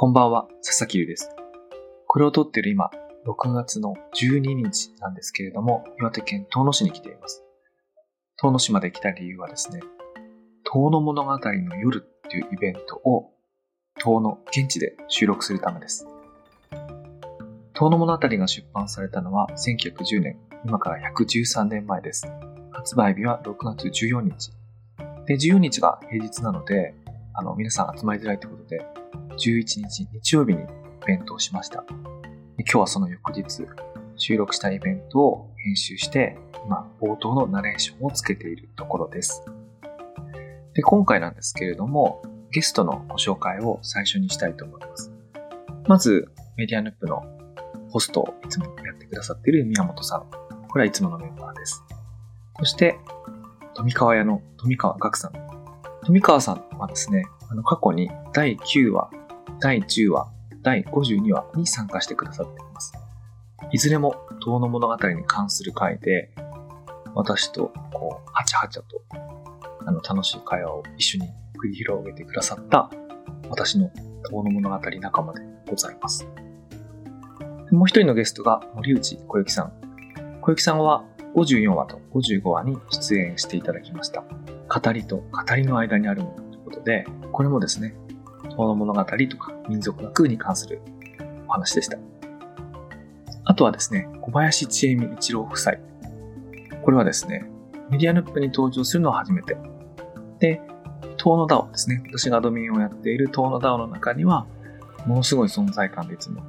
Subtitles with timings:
[0.00, 1.28] こんばんは、佐々木優です。
[2.06, 2.90] これを撮ってる今、
[3.26, 7.44] 6月の12日なんですけれども、岩手県遠野市に来ています。
[8.38, 9.80] 遠野市まで来た理由はですね、
[10.64, 13.34] 遠野物語の夜っていうイベントを
[13.98, 16.06] 遠野現地で収録するためです。
[17.74, 22.26] 遠野物語が出版されたのは1910年、今から113年前です。
[22.72, 24.50] 発売日は6月14日。
[25.26, 26.94] で、14日が平日なので、
[27.34, 28.86] あの、皆さん集まりづらいということで、
[29.38, 30.66] 11日日曜日にイ
[31.06, 31.84] ベントをしました。
[31.88, 33.66] 今日はその翌日、
[34.16, 39.42] 収録したイベントを編集して、今、冒頭のナレーションをつけているところです。
[40.74, 42.22] で、今回なんですけれども、
[42.52, 45.12] ゲストのご紹介を最初にしたいと思います。
[45.86, 47.22] まず、メディアヌップの
[47.88, 50.30] ホストをいつもやってくださっている宮本さん。
[50.68, 51.82] これはいつものメンバーです。
[52.58, 52.98] そして、
[53.74, 55.32] 富川屋の富川岳さん。
[56.04, 59.10] 富川さんはですね、あの過去に第9話、
[59.58, 60.28] 第10話、
[60.62, 62.92] 第52話に参加してくださっています。
[63.72, 66.30] いずれも遠野物語に関する回で、
[67.14, 69.02] 私とこう、はちゃはちゃと、
[69.86, 72.90] あの楽しい会話を一緒に繰り広げてくださった
[73.48, 73.90] 私の
[74.30, 76.26] 遠野物語仲間でございます。
[77.70, 79.72] もう一人のゲストが森内小雪さん。
[80.40, 81.04] 小雪さんは
[81.34, 84.22] 54話と55話に出演していただきました。
[84.22, 87.94] 語りと語りの間にあるものということで、これもですね、
[88.56, 90.80] 遠野物語とか民族学に関する
[91.48, 91.98] お話でした。
[93.44, 95.72] あとはですね、小林千恵美一郎夫妻。
[96.82, 97.50] これはですね、
[97.90, 99.56] メディアヌップに登場するのは初めて。
[100.38, 100.60] で、
[101.16, 102.02] 遠野ダオですね。
[102.06, 104.46] 私がアドミンをやっている遠野ダオの中には、
[105.06, 106.42] ものすごい存在感でいつも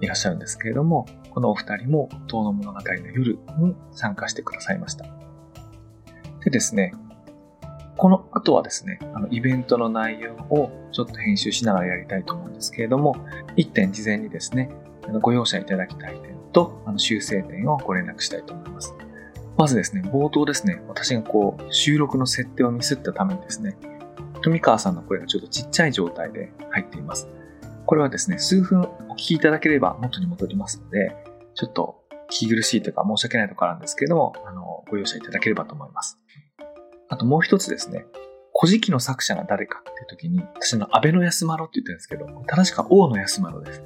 [0.00, 5.04] いらっしゃるんですけれども、このお二人も遠野物語の夜に参加してくださいました。
[6.44, 6.94] でですね、
[7.98, 13.16] この後はですね、あのイベントの内容をちょっと編集しながらやりたいと思うんですけれども、
[13.56, 14.70] 一点事前にですね、
[15.04, 18.94] あのご容赦いただきたい点とあの修正点をご連絡したいと思います。
[19.56, 23.76] まずですね、冒頭ですね、私がこう収録の設定をミスったためにですね、
[24.42, 27.26] 富川さんの声がちょっとちっちゃい状態で入っています。
[27.84, 31.16] これはですね、数分お聞きいただければ元に戻りますので、
[31.56, 36.16] ちょっと聞き苦しいというか申し訳ないところなんですけれども、あの、ご容赦いただければと思います。
[37.08, 38.06] あともう一つですね、
[38.58, 43.82] 古事記の作者が誰かっていう時に、私の安倍の安丸って言ってるんですけど、正しくは王の安丸です。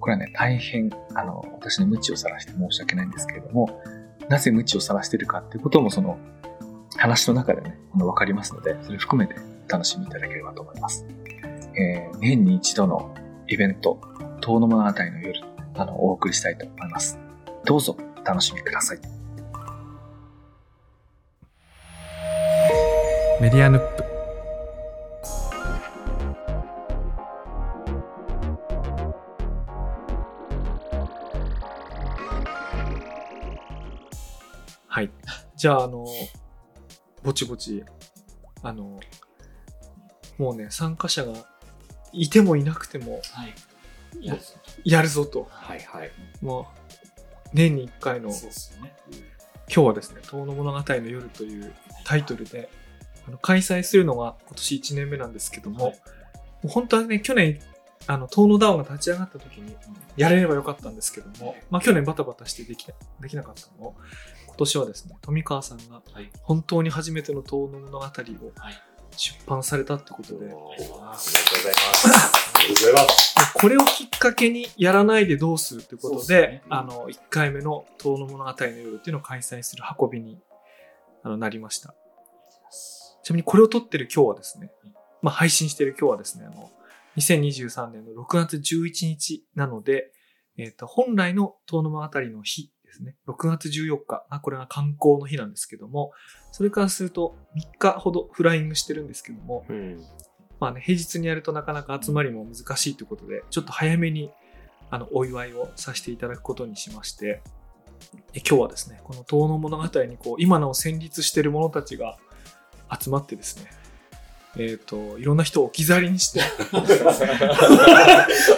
[0.00, 3.80] これはね、大変、あの、私の無知を晒して申し訳ないんですけれども、
[4.28, 6.18] なぜ無知を晒してるかっていうこともその、
[6.96, 11.06] 話の中でね、あの、わかりますので、それ含めてお楽しみいただければと思います。
[11.74, 13.14] えー、年に一度の
[13.48, 13.98] イベント、
[14.40, 15.40] 遠野物語の夜、
[15.74, 17.18] あの、お送りしたいと思います。
[17.64, 19.11] どうぞお楽しみください。
[23.42, 24.04] メディアヌップ
[34.86, 35.10] はい
[35.56, 36.06] じゃああの
[37.24, 37.82] ぼちぼち
[38.62, 39.00] あの
[40.38, 41.32] もうね参加者が
[42.12, 43.54] いてもいなくてもはい。
[44.20, 44.36] いや、
[44.84, 46.12] やるぞとはいはい。
[46.40, 48.36] もう年に1回のね。
[49.66, 52.70] 今日はですね「遠野物語の夜」というタイトルで
[53.40, 56.00] 開催するのが今年1年目なんですけども、はい
[56.62, 57.60] もう本当はね去年
[58.06, 59.76] あの遠野ダウンが立ち上がった時に
[60.16, 63.94] やれればよかったんですけども、まあ、去年バタバタしてできなできなかったのを
[64.46, 66.30] 今年はですね富川さんがはい。
[66.42, 68.14] 本当に初めての遠野物語をはい。
[69.14, 72.08] 出版されたってことで、おーありがとうございます。
[72.08, 73.52] ありがとうございます。
[73.54, 80.40] これをきっかけにやらないでどうするということでですねあの1回目の「遠野物語の夜」っていうのを開催する運びに
[81.22, 81.94] あのなりました
[83.22, 84.70] ちなみにこれを撮ってる今日はですね、
[85.22, 86.70] まあ、配信してる今日はですねあの
[87.16, 90.12] 2023年の6月11日なので、
[90.56, 96.12] えっと本来の遠野物語の日ですね6月14日あこれが観光の日なんですけども
[96.52, 100.00] それからすると3日ほどフライングしてるんですけども、うん。
[100.60, 104.30] まあね、平日にやるとなかなか集まりも難しいということで、ちょっと早めに
[104.90, 107.42] あのお祝いをさせていただくことにしまして、
[108.34, 112.18] え今日はですね、この遠野物語にこう今なお戦慄している者たちが
[113.00, 113.70] 集まってですね、
[114.56, 116.42] えっ、と、いろんな人を置き去りにして、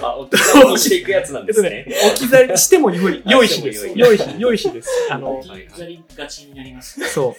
[0.03, 0.37] あ、お手
[0.67, 3.87] にしていくやつなんえですねね。、置き去りにしても良い、 良い日です。
[3.95, 4.89] 良い日、良い日です。
[5.09, 7.01] あの、置き去りがちになります。
[7.09, 7.37] そ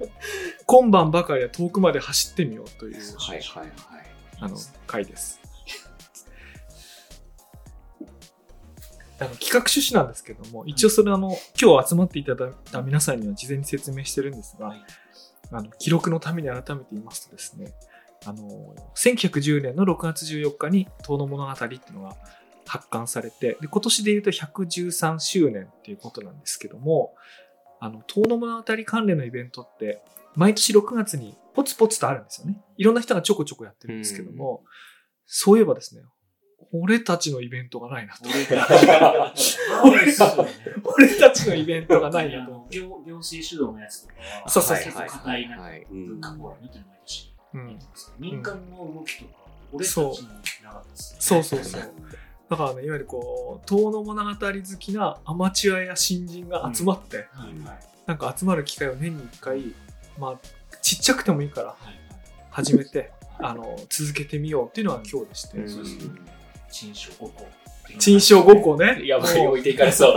[0.00, 0.04] う。
[0.66, 3.00] 今晩ばかりは遠くまで走ってみようという、は
[3.34, 3.72] いはいはい。
[4.38, 4.56] あの、
[4.86, 5.40] 回です。
[9.18, 14.84] あの企画趣旨なんですけども、一応それあの、今日集まっていただいた皆さんには事前に説明してるんですが、はい
[15.52, 17.72] あの記録のために改めて言いますとですね、
[18.24, 22.16] あの、1910年の6月14日に遠野物語っていうのが
[22.66, 27.14] 発刊されて、で今年で言うと113周年っていうことなんですけども、
[27.80, 30.02] あの、遠野物語関連のイベントって、
[30.34, 32.60] 毎年6月にポツポツとあるんですよね。
[32.76, 34.64] いろんな人がちょこちょこやってるんですけども、
[35.26, 36.02] そういえばですね、
[36.82, 38.20] 俺たちのイベントがないなと。
[40.84, 42.66] 俺たちのイベントがないなと。
[42.70, 44.14] 行行政主導のやつとか
[44.44, 45.86] は、そうそう結構硬いなはい。
[45.90, 49.30] 文化フォーラムっていうの毎年うんやってますけど民間の動きとか、
[49.72, 50.12] 俺たちそうの
[50.64, 51.18] なかったですね。
[51.20, 51.82] そうそうそう。
[52.48, 57.26] だからね、いわゆるこう、遠野物語好きなアマチュアや新人が集まって。
[58.06, 59.74] なんか集まる機会を年に1回、
[60.18, 60.38] まあ、
[60.80, 61.76] ちっちゃくてもいいから。
[62.50, 65.58] 始めて、あの、続けてみようっていうのが今日でして。
[66.70, 67.46] 陳章5個。
[67.98, 69.00] 陳章5個ね。
[69.04, 70.16] やばい、置いていかれそう。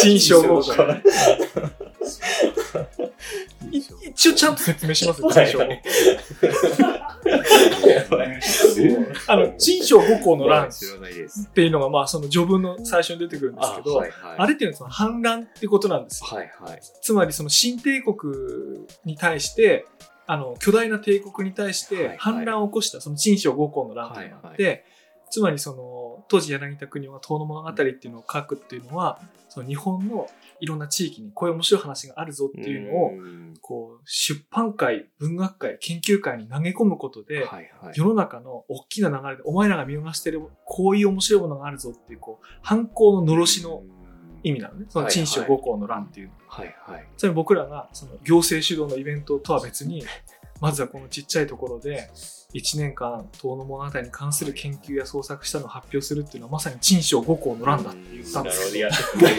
[0.00, 0.62] 陳章5個。
[3.70, 5.72] 一応ちゃんと説明しますよ、陳章5個。
[9.26, 11.46] あの、陳章5個の乱知らないです。
[11.48, 14.02] っていうのが、まあ、その序文の最初に出てくるんですけど、
[14.38, 14.46] あ。
[14.46, 16.40] れっていうのはその反乱ってことなんですよ。
[17.02, 18.16] つまりその新帝国
[19.04, 19.86] に対して、
[20.30, 24.84] あの、巨大な帝国に対して反乱を起こした、その陳章五項の乱というのがあって、
[25.28, 29.18] つまりその、当時柳田国男が遠野物語っていうのを書くっていうのは、
[29.48, 30.28] その日本の
[30.60, 33.54] いろんな地域にこういう面白い話があるぞっていうのを、ん。
[33.60, 37.48] こう、出版会、文学会、研究会に投げ込むことで。
[37.94, 43.82] 世の中の大きな流れで、お前らが見逃してる、こういう面白いものがあるぞっていう、こう、反抗ののろしの
[44.42, 44.86] 意味なのね。
[44.88, 47.06] そのはい陳章五項の乱っていうのははいはい。
[47.16, 50.04] つまり僕らがその行政主導のイベントとは別に、
[50.60, 52.10] まずはこのちっちゃいところで、
[52.52, 58.90] 1年間、遠野物語に関する研究や創作したのを発表するっていうのは、まさに陳章五項の乱だって言ったんですなるよ。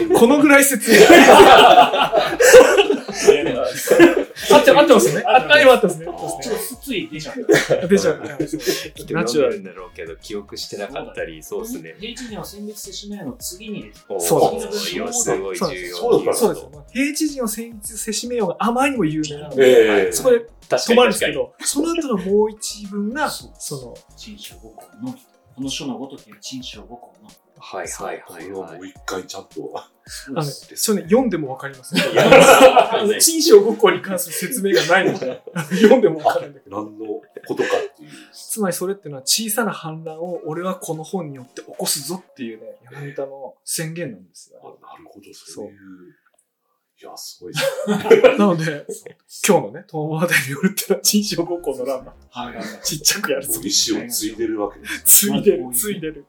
[0.08, 0.18] ほど。
[0.20, 0.98] このぐらい説明。
[3.12, 5.22] 合って合ってますね。
[5.26, 6.06] あ、ってますね。
[6.06, 7.40] 合ってますちょっとつい出ちゃった。
[7.76, 7.88] ね。
[7.88, 8.22] 出ちゃう。
[8.94, 11.94] きっとナチュラル読んだろうけど、記憶してなかったり、そうですね。
[11.98, 15.96] 平地には選別接種名の次にですそうですいやすごい重要。
[15.96, 16.66] そうです。
[16.92, 21.12] 平地人を選出せしめようがあまりにも有名なので、そこで止まるん。
[21.12, 25.14] ですけど、その後のもう一文が、その、陳章5項の、
[25.54, 27.28] この書のごときは陳章5項の、
[27.58, 28.86] はいはいこはいはいもう。
[28.86, 29.72] 一回ちゃんと。
[29.76, 29.88] あ
[30.28, 32.02] のね、それね、読んでもわかります ね。
[33.20, 35.42] 陳章五項に関する説明がないので、
[35.80, 36.84] 読んでもわかるんだけど。
[36.84, 37.06] 何の
[37.46, 38.10] ことかっていう。
[38.32, 44.78] つまりそれっていうのは小さな反乱を俺はこの本によって起こすぞっていうね、柳田の宣言なんですあよ。
[44.82, 45.72] なるほど、そういう。
[47.02, 48.22] いや、すごいですね。
[48.38, 48.86] なので、
[49.46, 52.14] 今日のね、東話題によるっていうのは陳章五項の乱だ。
[52.30, 52.66] はいはいはい。
[52.84, 53.60] ちっちゃくやるぞ。
[53.60, 55.02] 意思を継いでるわけです。
[55.04, 56.24] ついでる、ついでる。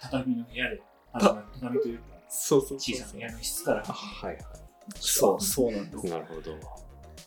[0.00, 0.82] 畳の部屋で、
[1.12, 4.42] あ畳というか、そうそうそう小さな部屋の一室から、はいは
[4.98, 6.10] そう、そうなんですい。。
[6.10, 6.52] なるほど。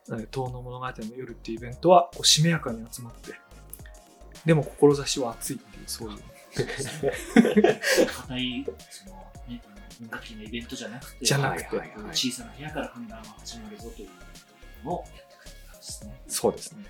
[0.07, 3.33] なので、遠野物語の夜っていうイベントは、こうしめやかに集まって、
[4.43, 6.17] でも志は熱いっていう、そういう。
[8.07, 9.26] 硬い、その、
[10.01, 14.09] ね、文化的なイベントじゃなくて、じゃなくてはいはいはい小さな部屋から判断が始まるぞという
[14.85, 16.21] のをやってくれた感じですね。
[16.27, 16.85] そうですね。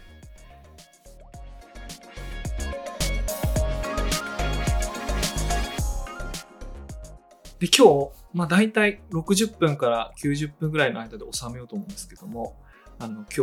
[7.59, 12.55] で、今日、まあ大体60分から90分ぐらいの間で収めようと思うんですけども、
[12.99, 13.39] あの、今日、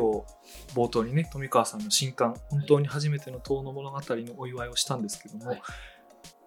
[0.75, 5.63] 冒頭にね、富川さんの新刊、本当に初めての遠野物語のお祝いをしたんですけども、はい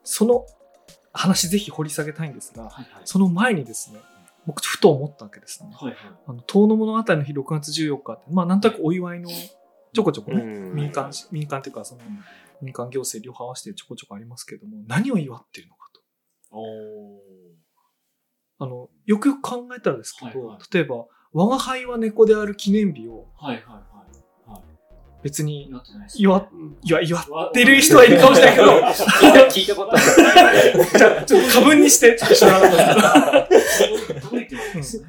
[0.10, 0.46] その
[1.18, 2.86] 話ぜひ掘り下げたいんですが、はいはい。
[3.06, 4.00] その前にですね、
[4.46, 5.72] 僕ふと思ったわけですね。
[5.74, 5.98] はいはい。
[6.28, 9.30] あの、遠野物語の日6月14日って、まあなんとなくお祝いの
[9.94, 12.02] ちょこちょこね、うん民間、民間っていうかその
[12.62, 16.02] 民間行政両方合わせてちょこちょこありますけれども、何を祝っているのかと。
[18.60, 23.74] あの、よくよく考えたらですけど、はいはい例えば、我が輩は猫である記念日をはいはいはい。
[23.74, 23.97] はい。
[25.28, 26.48] 別になってないです祝っ
[27.52, 28.72] てる人はいるかもしれないけど、
[29.50, 30.06] 聞いたことある。
[30.98, 33.50] じゃあちょっと過分にして、ちょっと知らなかった。
[33.50, 35.04] です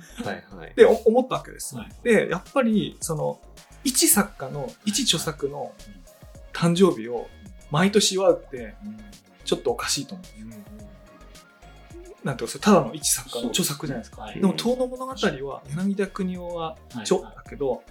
[0.75, 1.77] で思ったわけです。
[1.77, 1.93] はい。
[2.03, 3.39] で、やっぱり、その、
[3.85, 5.73] 一作家の、一著作の
[6.53, 7.29] 誕生日を
[7.71, 8.75] 毎年祝うって、
[9.45, 10.39] ちょっとおかしいと思う。
[12.25, 14.23] なんていうか、それただの一作家の著作じゃないですか。
[14.23, 14.35] はい。
[14.35, 17.85] でも、遠野物語は、柳田国夫は著だけど、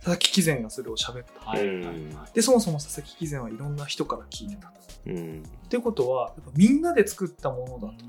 [0.00, 1.50] 佐々木貴前がそれを喋った。
[1.50, 2.34] はいはいうんはい。
[2.34, 4.68] で、そもそも佐々木貴前はいろんな人から聞いてた。
[4.68, 4.72] っ
[5.06, 5.42] うん。
[5.68, 8.04] ていうことは、やっぱみんなで作ったものだと。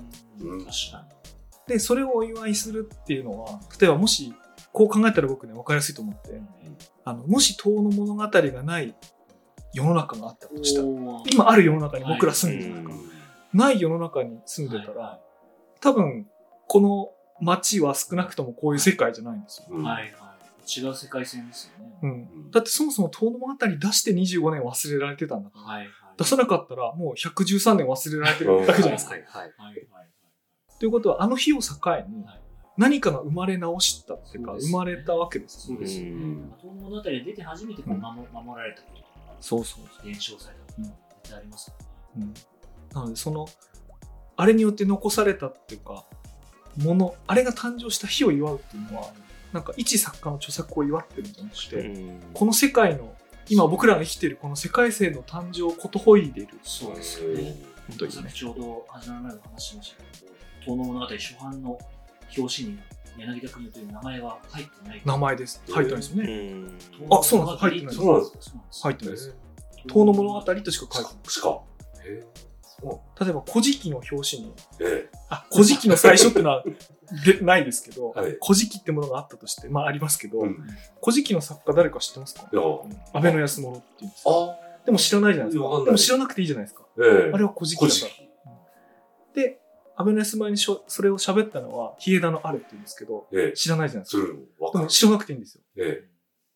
[0.45, 0.67] うん
[1.67, 4.33] で、それをお祝いするっていうのは、例えばもし、
[4.73, 6.41] こう考えたら僕ね、分かりやすいと思って、
[7.03, 8.95] あの、もし遠野物語がない
[9.73, 10.65] 世の中があったとに。
[10.65, 10.87] したら、
[11.31, 12.97] 今ある世の中に僕ら住んでるじゃうない
[13.53, 15.19] ない世の中に住んでたら、は
[15.81, 16.27] 多分、
[16.67, 17.09] この
[17.41, 19.67] 街は少なくともこういう世界じゃないんですよ。
[19.69, 20.13] うんいはい。
[20.61, 21.93] 違う世界線ですよね。
[22.03, 22.05] う。
[22.05, 22.11] うん
[22.47, 25.65] んだってそもそも遠野物語出して25年忘れられてたんだから。
[25.65, 25.87] はいはい。
[26.17, 29.11] 出さなかったらもう113年忘れられてるわけじゃないですか。
[29.11, 29.41] はいはい。
[29.41, 30.09] はいはいはい。
[30.79, 31.75] ということは、あの日を境
[32.07, 32.41] にはい
[32.77, 35.99] 何かが生まれ直したっていうか、生まれたわけですよそうです。
[35.99, 41.73] 遠野物語が出て初めてこう守守られたこととか、そうそう伝承されたことが絶対あります。
[42.17, 42.33] うん、
[42.93, 43.45] なのでその
[44.37, 46.05] あれによって残されたっていうか
[46.77, 49.11] ものあれが誕生した日を祝うっていうのは
[49.53, 51.91] なんか一作家の著作を祝ってるんじゃなくて、
[52.33, 53.13] この世界の
[53.49, 57.55] 今僕らが生きてるこの世界線の誕生をことほいでるそうですよね。
[57.89, 58.21] 本当にね。
[58.21, 61.79] さっきちょうど始まる前の話しましたけど、遠野物語初版の
[62.37, 62.79] 表紙に
[63.17, 65.01] 柳田国という名前は入ってない。
[65.03, 65.61] 名前です。
[65.69, 66.77] 入ってないですよね、うん。
[67.11, 67.59] あそうなんです。
[67.59, 68.49] 入ってないそうなんです。
[68.49, 68.83] そうなんです。
[68.83, 69.35] 入ってないです。
[69.87, 71.29] 遠野物語としか書いてない。
[71.29, 71.61] しか。
[72.05, 72.23] え
[73.19, 76.63] 例えば「古事記」の表紙にえあ古事記の最初ってのは
[77.25, 80.57] でないですけど「はい古事記」ってものがあったとしてまあありますけど、うん
[81.03, 82.49] 古事記の作家誰か知ってますか？
[83.13, 85.83] 安倍の安物っていうんですかあでも知らないじゃないですか。
[85.85, 86.85] でも知らなくていいじゃないですか。
[86.97, 87.95] ええあれは古事記だか
[88.45, 89.41] ら。
[89.43, 89.61] で、
[89.95, 94.23] 安倍の安前にしょそれを喋ったのは、比枝のあれって言うんですけど、ええ知らないじゃないですか。
[94.23, 94.87] かるでも。
[94.87, 95.61] 知らなくていいんですよ。
[95.77, 96.11] ええ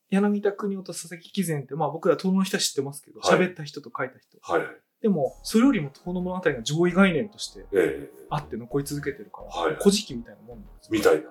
[0.10, 4.38] 柳田国夫と佐々木貴前って、まあ僕ら東の人は知ってますけど、はい喋った人と書いた人。
[4.42, 4.76] はいはい。
[5.06, 10.90] でも、それよりも東の物語が上位概念としてええあって残り続けてるから、はい古事記みたいなもんなんですよ。
[10.94, 11.22] みたいな。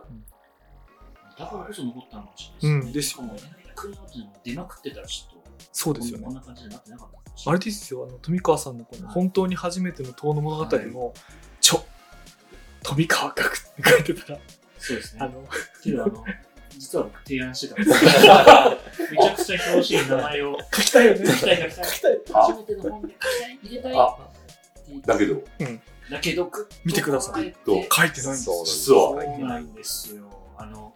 [1.37, 6.35] だからこそ残ったのかもしれないうんですよしかも柳田国夫っていうのも出まくってたらちょっと、そうですよねこん。
[6.35, 7.09] な感じになってなかっ
[7.45, 11.12] たあれですよ、あの、富川さんのこの本当に初めての遠の物語の、
[11.61, 11.85] ちょ、
[12.85, 14.38] 富川学って書いてたら、
[14.78, 15.21] そうですね。
[15.21, 15.45] あの、
[15.83, 16.25] けどあの、
[16.78, 21.26] 実は僕提案してたんですけどめちゃくちゃ表紙に名前を書きたいよね。
[21.26, 21.85] 書きたい書きたい。
[21.85, 22.19] 書きたい。
[22.33, 23.95] 初めての本で書きたい、入れたい。
[25.07, 25.45] だけど、
[26.11, 26.50] だけど、
[26.85, 28.64] 見てください書いてないんですよ。
[28.64, 30.31] 実はそうなんですよ。
[30.59, 30.95] あの、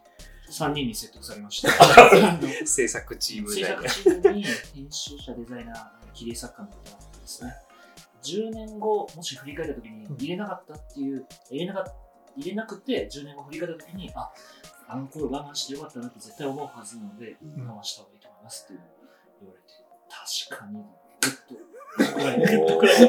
[0.50, 1.70] 3人に説得されました。
[1.70, 6.82] あ の制作チーム制内作チームに編集者、デザイナー、切り絵作家の方が
[7.20, 7.54] ですね、
[8.22, 11.94] 10年後、もし振り返った時に入れなかったっていう、入れなかった
[12.38, 14.30] 入れなくて、10年後振り返った時に、あ、
[14.88, 17.68] あの頃我慢してよかったなって絶対思うはずなので、ん。
[17.68, 18.88] 我慢した方がいいと思いますっていうのを
[19.40, 19.68] 言われて、
[20.48, 20.82] 確かに、
[21.20, 21.54] ぐっと、
[21.98, 23.00] ぐっとくらい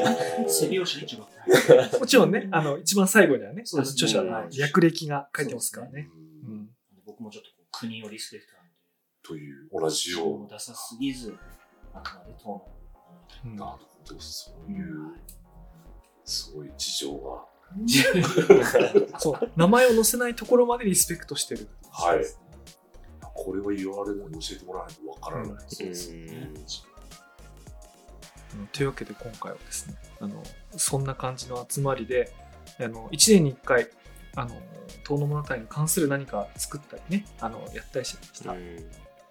[1.98, 4.06] もちろんね、あの、一番最後にはね、そうですね。
[4.06, 6.08] 著者の略歴が書いてますからね。
[6.44, 6.68] うんうん。
[7.06, 8.64] 僕もちょっとこう国をリスペクトなん。
[8.66, 8.70] で、
[9.22, 11.34] という同じようを出さすぎず、
[11.94, 12.68] あくまで党
[13.44, 13.56] うん。
[13.56, 15.14] な、なるほど、そういう、
[16.24, 17.49] すごい事情が。
[17.76, 19.18] の。
[19.18, 21.68] そう、名前を載せないところまでリスペクトしてる。
[21.90, 22.24] はい。
[23.20, 25.64] これは言われるのに教えてもらわないとわからない。
[25.68, 26.50] そうですね。
[28.54, 30.42] うんというわけで今回はですね、あの、
[30.76, 32.32] そんな感じの集まりで、
[32.80, 33.88] あの、1年に1回、
[34.34, 34.50] あの、
[35.04, 38.54] 遠野物語に関する何か作ったりね、あの、やったりした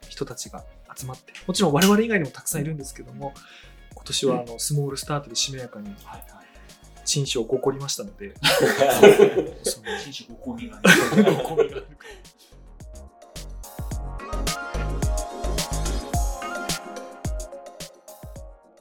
[0.07, 0.63] 人たちが
[0.97, 3.33] 集まって、もちろん我々以外にもたくさんいるんですけども、
[3.93, 6.48] 今年はあのスモールスタートでしめやかにはいはい。
[7.11, 8.35] 新章5個りましたので、
[9.63, 10.79] その新種ご込みが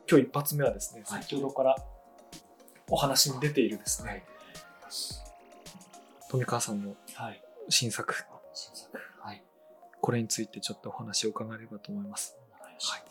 [0.07, 1.77] 今日一発目はですね、はい先ほどから
[2.91, 4.27] お話に出ているですね、
[6.29, 7.43] 富川さんのはい。
[7.71, 8.15] 新作、
[8.53, 8.91] 新作。
[9.23, 9.43] はい。
[10.03, 12.37] これについてちょっとお話を伺えればと思います。
[12.53, 13.07] わかりましたじゃ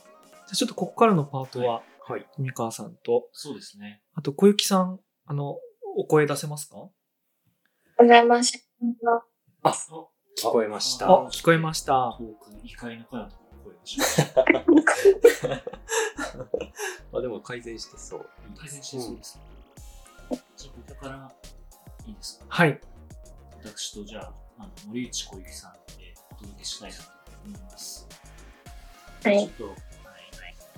[0.51, 2.25] あちょっとここからのパートは、はい。
[2.35, 4.03] 富川さんと、そうですね。
[4.13, 5.57] あと小雪さん、あの、
[5.97, 6.77] お声出せますか？
[7.99, 8.63] お邪魔し
[9.01, 9.21] ま
[9.63, 9.73] あ、
[10.39, 11.09] 聞こえました。
[11.11, 12.15] あ、聞こえました。
[12.17, 14.43] 遠く、異界の声のところ声がしました。
[17.17, 18.29] あ、でも改善してそう。
[18.57, 19.39] 改善してそうです。
[20.55, 21.31] じゃあ、ここから
[22.05, 22.45] いいですか？
[22.49, 22.79] はい。
[23.63, 27.03] 私とじゃあ、あの森内小雪さんでお届けしたいなと
[27.45, 28.07] 思います。
[29.21, 29.27] す。
[29.27, 29.39] はい。
[29.39, 29.75] ちょっと、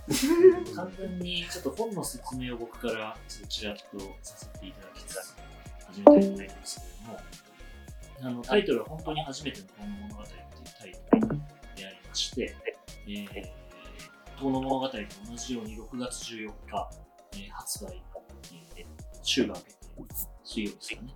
[0.10, 3.82] はい、簡単にちょっと本の説明を僕からちょっとちらっと
[4.24, 5.36] させていただきつつ
[5.88, 10.34] 始めていきたいんですけれども、あのタイトルは本当に初めての遠野物語って
[10.88, 11.38] いうタイトル
[11.76, 12.56] でありまして、
[13.08, 16.90] えー、遠野物語と同じように6月14日、
[17.34, 18.02] えー発売、
[18.78, 18.86] えー、
[19.22, 19.76] 週が明けて
[20.44, 20.96] 水曜です。
[20.96, 21.16] かね、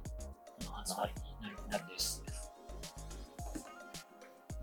[0.62, 2.24] あの発売になるんです。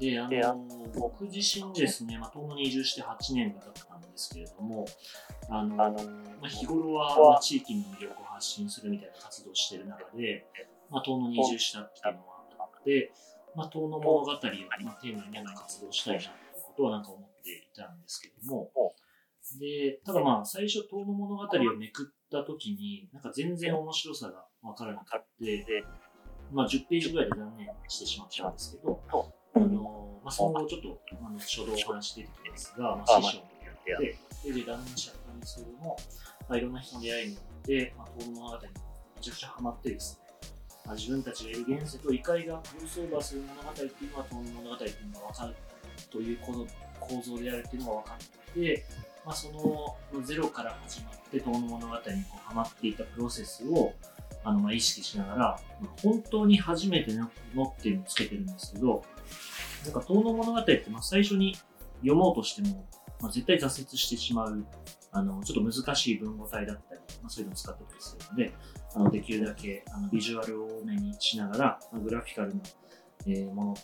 [0.00, 0.66] で、あの、
[0.98, 4.86] 僕自身ですね、まあ、東野に移住して8年が経ったんですけれども、
[5.50, 5.84] あの、ま
[6.42, 10.46] あ、日頃は、まあ、地域の魅力を発信するみたいな活動をしている中で、
[10.88, 13.12] まあ、東野に移住したっていうのはあって、
[13.54, 18.72] まあ、東野物語を、まあ、テーマになんか活動したいなっていうことはなんか思っていたんですけども、
[19.58, 25.84] で、ただまあ、最初、東野物語をめくった時に、なんか全然面白さがわからなくて、
[26.52, 29.02] まあ、10ページぐらいで断念してしまったんですけど、
[29.54, 33.44] あの、まあ、その後ちょっと、あの、初動お話出てきますが、まあ、師匠も
[33.86, 35.96] やって、で、で、断念しちゃったんですけども、
[36.48, 38.62] まあ、いろんな人の出会いによって、まあ、遠野物語に
[39.16, 40.20] めちゃくちゃハマってですね、
[40.86, 45.54] まあ、自分たちがいる現世と異界がクロスオーバーする物語っていうのは、遠野物語っていうのが分かる
[46.10, 46.66] という構
[46.98, 48.18] 構造であるっていうのが分か
[48.50, 48.84] って、
[49.24, 49.50] まあ、そ
[50.12, 53.92] のゼロから始まって遠野物語にこうハマっていたプロセスを
[54.42, 59.02] あのまあ意識しながら、まあ本当に初めてののっていうのをつけてるんですけど、
[59.84, 61.56] なんか遠野物語ってまあ最初に
[62.00, 62.86] 読もうとしても、
[63.20, 64.64] まあ、絶対挫折してしまう、
[65.12, 68.52] あのちょっと難しい文語体だったり、まあ、そういうのを使ってたりするので、
[68.94, 72.60] あのできるだけあのビジュアルを多めにしながら、まあ、グラフィカルな、
[73.26, 73.80] えーものと、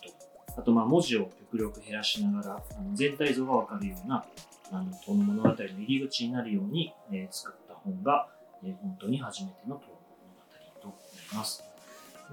[0.57, 4.25] あとまあ文字を極力減らしながら、あの全体像がわかるような、
[4.71, 8.29] あの遠野物語の入り口になるように、えー作った本が、
[8.63, 10.93] えー本当に初めての遠野物語とな
[11.31, 11.66] ります。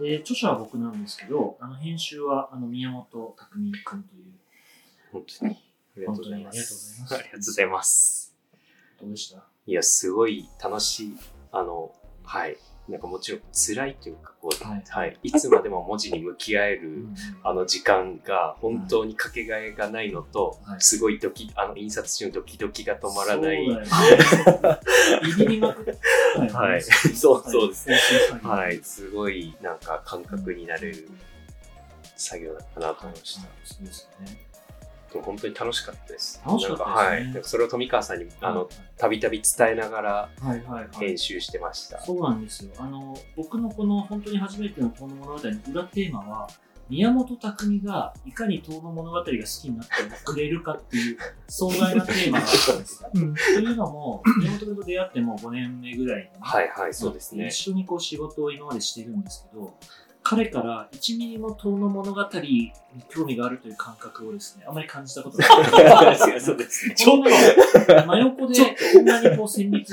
[0.00, 4.24] で、著者は僕なんですけど、あの編集はあの宮本匠君という、
[5.12, 5.56] 本当に。
[5.96, 7.04] ありがとうございます。
[7.14, 8.34] ありがとうございます。
[9.00, 9.44] どうでした？
[9.66, 11.16] いや、すごい楽しい。
[11.52, 12.56] あの、はい。
[12.88, 15.18] なんかもちろん辛いというか、こう、はいはい。
[15.22, 23.66] いつまでも文字に向き合える、うんあの時間が本当にかけがえがないのと、はいすごいドキ、あの印刷中のドキドキが止まらない。
[26.52, 27.98] はいそうそうですね。
[28.42, 28.78] はい。
[28.82, 31.08] すごいなんか感覚になれる
[32.16, 33.40] 作業だったなと思いました。
[33.64, 34.53] そうですよね。
[35.22, 36.42] 本当に楽しかったです。
[36.46, 37.44] 楽しかったですねはい。
[37.44, 40.88] それを富川さんに、あの、たびたび伝えながらはいはいはい。
[40.92, 42.00] 編集してました。
[42.00, 42.70] そうなんですよ。
[42.78, 46.48] あの、僕のこの本当に初めての遠野物語の裏テーマは、
[46.90, 49.92] 宮本匠がいかに遠野物語が好きになって
[50.24, 51.18] くれるかっていう
[51.48, 53.10] 壮大なテーマがあったんですよ。
[53.14, 57.70] うんというのも、宮本君と出会ってもう5年目ぐらいに、はいはい、そうですね一。
[57.70, 59.74] 緒にこう仕事を今までしているんですけど、
[60.24, 62.72] 彼から1ミリも遠野物語に
[63.10, 66.40] 興味があるという感覚をですね、あまり感じたことがない。
[66.40, 66.94] そうですね。
[67.04, 68.54] こんなの真横で
[68.94, 69.84] こんなにこう戦慄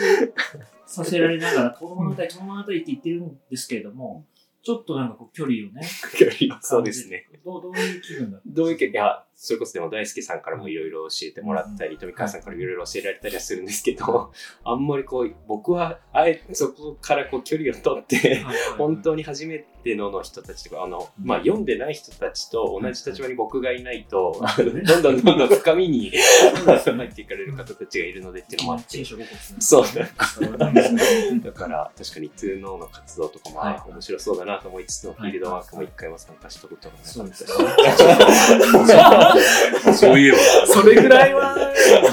[0.86, 4.26] させられながら、 遠野物語、遠野物語って言ってるんですけれども、
[4.64, 5.82] ちょっとなんかこう距離をね、
[6.62, 7.28] そうですね。
[7.44, 14.32] どうどういう気分だったどういうけいや、それこそでも大輔さんからもいろいろ教えてもらったり、富川さんからいろいろ教えられたりはするんですけど、
[14.64, 18.46] あんまりこう、僕はあえてそこからこう距離を取って、
[18.78, 24.64] 本当に初めてのの人たちとか、あの、まあ、読んでない人たちと同じ立場に僕がいないと、 ど
[25.00, 28.98] んどんどんどん深みに 入っていかれる方たちがいるのでっていうのもあって。
[28.98, 29.58] 聖、書5個ですね。
[29.60, 31.42] そうそうですね。
[31.44, 37.12] だから確かに2ノーの活動とかも、面白そうだなと思いつつのフィールドワークも一回も参加したことがなかった。
[37.12, 39.31] そうですね。
[39.94, 40.38] そういえば。
[40.68, 41.56] それぐらいは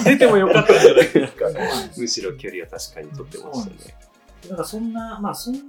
[0.05, 1.47] 出てもよかったんじゃないですか。
[1.97, 4.09] むしろ距離は確かに取ってましたね。
[4.49, 5.61] だからそんな、まあそんな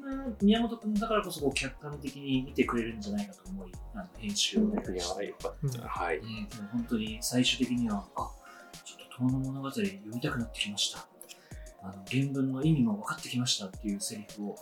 [0.41, 5.23] 宮本君だからこそこう客観的に見てくれるんじゃないかと思い、あの編集をお願いいや。
[5.25, 5.87] よかった。
[5.87, 6.17] はい。
[6.17, 8.29] えーでも本当に最終的には、あ
[8.85, 11.07] ちょっと遠野物語読みたくなってきました。
[11.81, 14.55] あの原文の意味も分かってきましたっていうセリフを、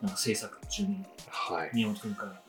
[0.00, 1.70] なんか制作中にはい。
[1.74, 2.42] 宮本君から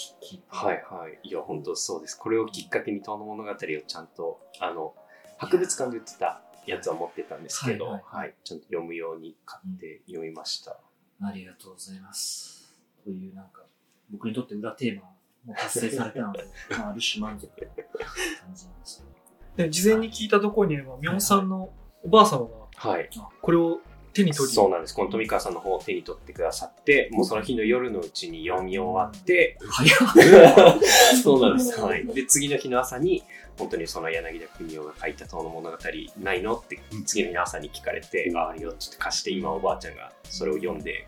[0.00, 1.28] 聞聞いて、はいはい。
[1.28, 2.14] いや、本当そうです。
[2.16, 4.94] これをきっかけに遠野物語をちゃんと、あの、
[5.36, 10.78] 博物館で売ってたやつは持ってたんですけど、ははいい、はいちゃんと読むように買って読みました。
[11.22, 12.72] ありがとうございます。
[13.04, 13.62] というなんか、
[14.10, 15.02] 僕にとって裏テーマ
[15.44, 19.10] も達成されたので、 まあ、ある種満足な感じなんですけど。
[19.56, 21.70] で事前に聞いたところによれば、宮本さんの
[22.02, 23.10] おばあ様がはい。
[23.42, 23.80] これを
[24.12, 24.94] 手に取り、そうなんです。
[24.94, 30.78] この富川さんの方を手に取ってくださって、もうその日の夜のうちに読み終わって、早っ
[31.22, 31.80] そうなんです。
[31.80, 32.06] はい。
[32.06, 33.22] で、次の日の朝に、
[33.58, 35.76] 本当にその柳田国夫が書いた遠野物語
[36.22, 36.56] ないの？
[36.56, 41.06] って、次の日の朝に聞かれて、ああるよって言って貸して、今おばあちゃんがそれを読んで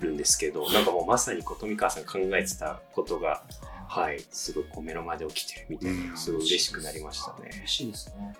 [0.00, 3.42] るんですけど、なんかもうまさにこう富川さんが考えてたことが、
[3.88, 7.50] はい、すごいこう目の前で起きてるみたいな、すごい嬉しくなりましたね。
[7.52, 8.34] 嬉しいですね。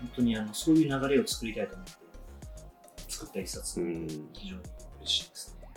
[0.00, 1.92] 本当にあのそういう流れを作りたいと思って
[3.20, 4.06] 作った一冊、うん。
[4.32, 4.62] 非常に
[5.00, 5.68] 嬉しいですね。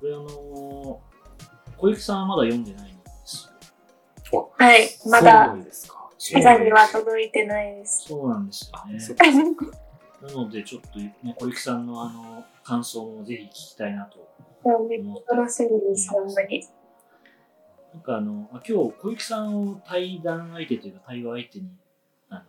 [0.00, 1.16] これあのー
[1.78, 3.52] 小雪さんはまだ読んでないんです
[4.32, 4.50] よ。
[4.56, 4.88] はい。
[5.10, 6.08] まだ、んですか。
[6.18, 8.08] ピザには届いてないです。
[8.08, 8.70] そうなんです
[9.10, 9.34] よね。
[10.22, 14.18] なので、ちょっと、ね、小雪さんのあの感想もぜひ聞きたいなと
[14.88, 16.66] めっちゃ楽しみです、ほんまに。
[17.92, 21.70] なんかあの、まあ今日小雪さんを対談相手というか対話相手に
[22.30, 22.42] あの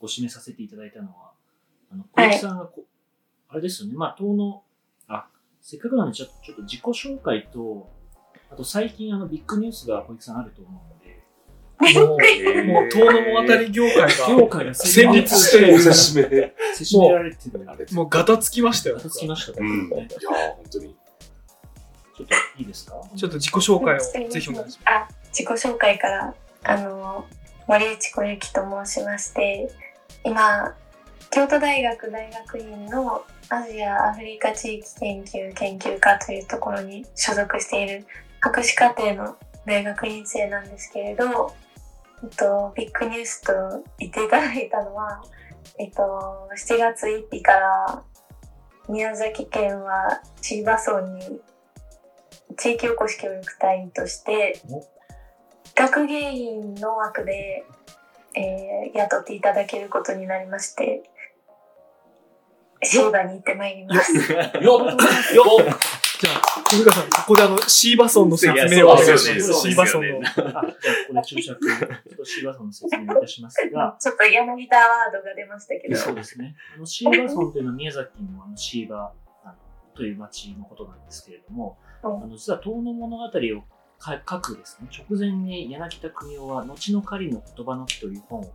[0.00, 1.33] ご指名させていただいたのは、
[1.94, 2.84] あの小雪さんがこ、
[3.48, 4.62] あれですよね、まあ、遠野、
[5.08, 5.26] あ、
[5.62, 7.88] せっかくなのでちょっとちょっと自己紹介と、
[8.50, 11.04] あと最近あのビッグニュースが小雪さんあると思うので、
[11.94, 16.54] もう、もう遠野物語業界が、業界が戦慄しておすすめ。
[16.74, 17.86] せしめられてる。
[17.92, 18.98] もうガタつきましたよ。
[18.98, 19.66] つきましたうん。
[19.66, 20.08] いね。
[20.10, 20.96] や、本当に。
[22.16, 22.94] ちょっといいですか？
[23.16, 23.98] ちょっと自己紹介を
[24.30, 24.80] ぜひお願いします。
[24.84, 27.26] あ、自己紹介から、あの、
[27.66, 29.70] 森内小雪と申しまして、
[30.24, 30.74] 今、
[31.34, 38.06] 京都大学大学院のアジア・アフリカ地域研究研究科というところに所属している
[38.40, 41.52] 博士課程の大学院生なんですけれど、
[42.22, 43.52] えっと、ビッグニュースと
[43.98, 45.24] 言っていただいたのは、
[45.76, 48.02] えっと、7月1日から
[48.88, 51.40] 宮崎県は椎葉村に
[52.56, 54.60] 地域おこし協力隊として
[55.74, 57.64] 学芸員の枠で、
[58.36, 61.02] えー雇っていただけることになりまして
[62.84, 64.14] シーバに行ってまいります。
[64.14, 64.96] よっ。
[66.20, 69.52] じゃあ、富川さん、ここであの、シーバソンの説明をお願いします。
[69.52, 70.18] シーバソンの。
[70.20, 70.70] あじゃあ、こ
[71.08, 76.54] こで注釈、ちょっとシーバソンの説明をいたしますが、ちょっと柳田ワードが出ましたけど、そうですね。
[76.76, 79.12] あのシーバソンというのは宮崎のあのシーバ
[79.44, 79.54] あの
[79.96, 82.22] という町のことなんですけれども、うん。
[82.22, 83.30] あの実は遠野物語を
[83.98, 88.52] か書くですね、直前に柳田国夫は後の狩りの言葉の木という本を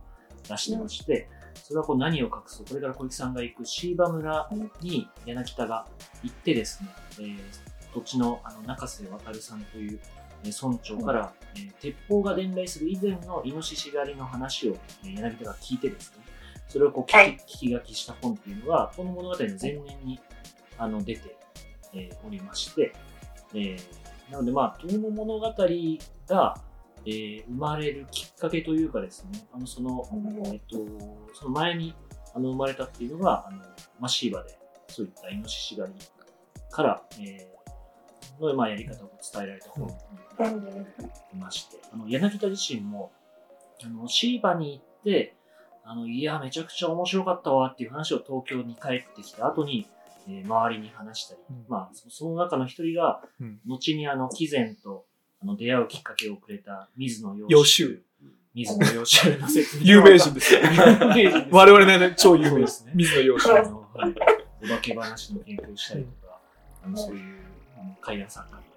[0.48, 1.28] 出してまして、
[1.62, 4.48] それはこう何を隠そう、これから小雪さんが行くシーバ村
[4.80, 5.86] に柳田が
[6.22, 7.38] 行ってですね、えー
[7.92, 9.98] 土地のあの中瀬渡さんという
[10.44, 16.24] えー村長から、えー鉄砲が伝来する以前のイノシシ狩りの話を、えー柳田が聞いてですね、
[16.68, 17.36] それをこう聞き,、はい。
[17.46, 20.20] 聞き書きした本っていうのが、この物語の前年に
[20.78, 21.36] あの出て、
[21.94, 22.92] えーおりまして、
[23.54, 23.80] えー
[24.32, 25.54] なのでまあ、遠野物語
[26.28, 26.54] が、
[27.06, 30.04] えー生まれるきっかけというかですね、あのその、
[30.52, 30.76] えっと、
[31.34, 31.94] その前に
[32.34, 33.62] あの生まれたっていうのが、あの
[33.98, 34.58] マシーバで
[34.88, 35.98] そういったイノシシ狩り
[36.70, 39.94] から、えーのまあ、やり方を伝えられた本に
[41.34, 43.12] いまして、あの柳田自身も
[43.84, 45.36] あのシーバに行って
[45.90, 49.88] あの、いや、めちゃくちゃ面白かったわっていう話を東京に帰ってきた後に、
[50.28, 51.64] えー周りに話したり、うん。
[51.68, 53.60] まあ、そその中の一人が、うん。
[53.66, 55.06] 後にあの、貴前と
[55.42, 58.02] あの出会うきっかけをくれた水野洋洋州。
[58.52, 60.60] 水野洋州の説明 有名人ですよ。
[60.60, 62.92] 有名人です我々の超有名ですね。
[62.94, 63.50] 水野洋子。
[63.50, 64.14] あの、はい、
[64.62, 66.40] お化け話の研究をしたりとか、
[66.84, 67.40] あのそういう
[67.78, 68.70] あの怪談作家で、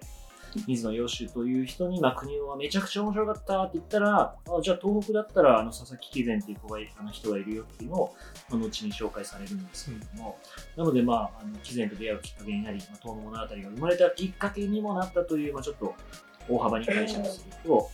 [0.68, 8.14] 水野洋州という人に、まあ、国尾はめちゃくちゃ面白かったって言ったら、あじゃあ東北だったら、あの佐々木貴前っていう子がいあの人がいるよっていうのを、
[8.48, 10.38] まあ後に紹介されるんですけれども、
[10.76, 15.94] なので、まあ、あの貴前と出会うきっかけになり、まあ、東の物語が生まれたきっかけにもなったという、まあ、ちょっと
[16.48, 17.90] 大幅に解釈すると、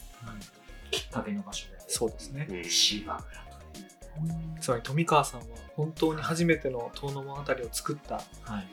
[0.91, 1.81] きっかけの場所で。
[1.89, 2.47] そうですね。
[2.51, 4.61] うん芝村という。
[4.61, 8.69] つまり富川さんは本当に初めての遠野物語を作った、はい。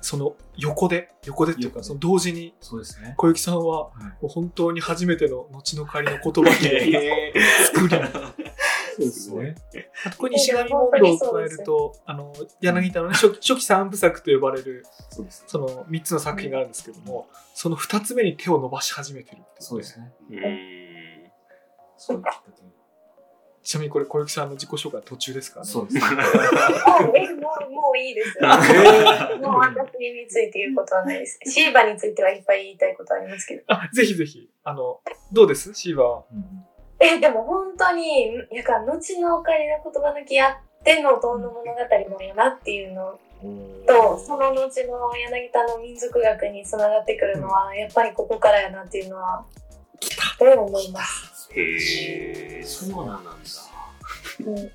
[0.00, 3.14] その横で、横でっていうか、その同時にそうですね。
[3.16, 3.90] 小雪さんは
[4.20, 6.56] 本当に初めての後の仮の言葉に
[7.66, 8.41] 作り、
[9.10, 9.88] そうですね。
[10.04, 15.24] あとここに石神問答を加えると、あの、柳田のね、初期初期三部作と呼ばれる、そ。
[15.46, 20.12] その3つの作品があるんですけども、その2つ目に手を伸ばし始めてるっていそうですね。
[22.16, 22.22] う。
[23.62, 25.70] ちなみにこれ小雪さんの自己紹介は途中ですからね。
[25.70, 26.16] そうですね。
[26.16, 28.38] もうえもうもういいです。
[28.42, 28.50] もう
[29.60, 31.38] 私について言うことはないです。
[31.44, 33.62] シーバについてはいっぱい言いたいことありますけど。
[33.68, 34.50] あ、ぜひぜひ。
[34.64, 35.00] あの、
[35.32, 35.72] どうです？
[35.74, 36.24] シーバーは。
[36.32, 36.71] うん
[37.02, 43.18] え、でも本当に、やか後のオカリナ言葉抜きあっての遠野物語もやなっていうの。
[43.42, 43.84] うん。
[43.86, 49.44] と、その後の柳田の民族学につながってくるのは、やっぱりここからやなっていうのは、
[50.38, 51.50] どう思います。
[51.52, 53.30] へえ、そうなんだ。
[54.46, 54.72] うん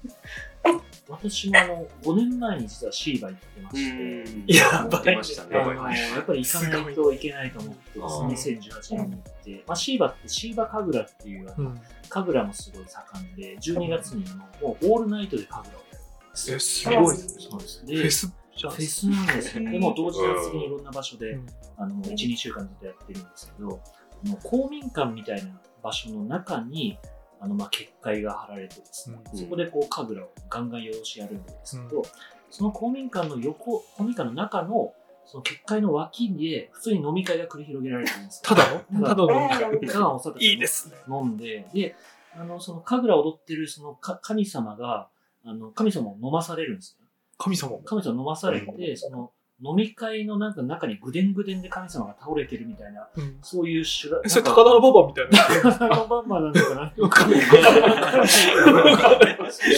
[1.09, 5.57] 私もあの、5年前に実はシーバ行ってまして、やばい出ましたね。
[5.57, 11.81] あのやっぱり行かないといけないと思ってあですね、2018年に行って、まあ、シーバってシーバ神楽っていうあの、うん。
[12.09, 15.97] 神楽もすごい盛んで、12月にあのもうオールナイトで神楽をやる
[16.29, 16.59] んですえ、よ。
[16.59, 17.15] すごい。
[17.17, 17.85] そうです。
[17.85, 18.73] でフェスじゃん。
[18.73, 19.71] フェスなんですよ。
[19.71, 20.19] でも同時
[20.57, 21.45] にいろんな場所で、うん
[21.77, 23.79] あの、1、2週間ずっとやってるんですけど、
[24.25, 26.97] あの公民館みたいな場所の中に、
[27.39, 32.03] あの、まあ、結界が張られてですね、うんそこでこう、神楽をガンガン用しやるんですけど、
[32.49, 34.93] その公民館の横、公民館の中の、
[35.25, 38.55] その結界の脇で、普通に飲み会が繰り広げられてるんですよ。
[38.55, 40.95] ただのただのうんただのお酒いいですね。
[41.07, 41.95] 飲んで、で、
[42.35, 45.09] あの、その神楽を踊ってるそのか神様が、
[45.45, 47.05] あの、神様を飲まされるんですよ。
[47.37, 47.77] 神様。
[47.83, 55.71] 神様飲まされて、その飲み会のなんか中にぐでんぐでんで神様が倒れてるみたいな、うんそういう修羅え、それ高田の馬場みたいな。
[55.71, 57.41] 高田バンバーなのかなわかんない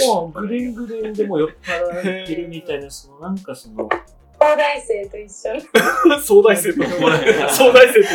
[0.08, 3.88] もうぐでんぐでんでもう酔っ払ってるみたいな、そのなんかその、
[4.40, 5.62] 東大生と一緒に。
[6.22, 6.84] 総大生と。
[7.50, 8.08] 総大生と一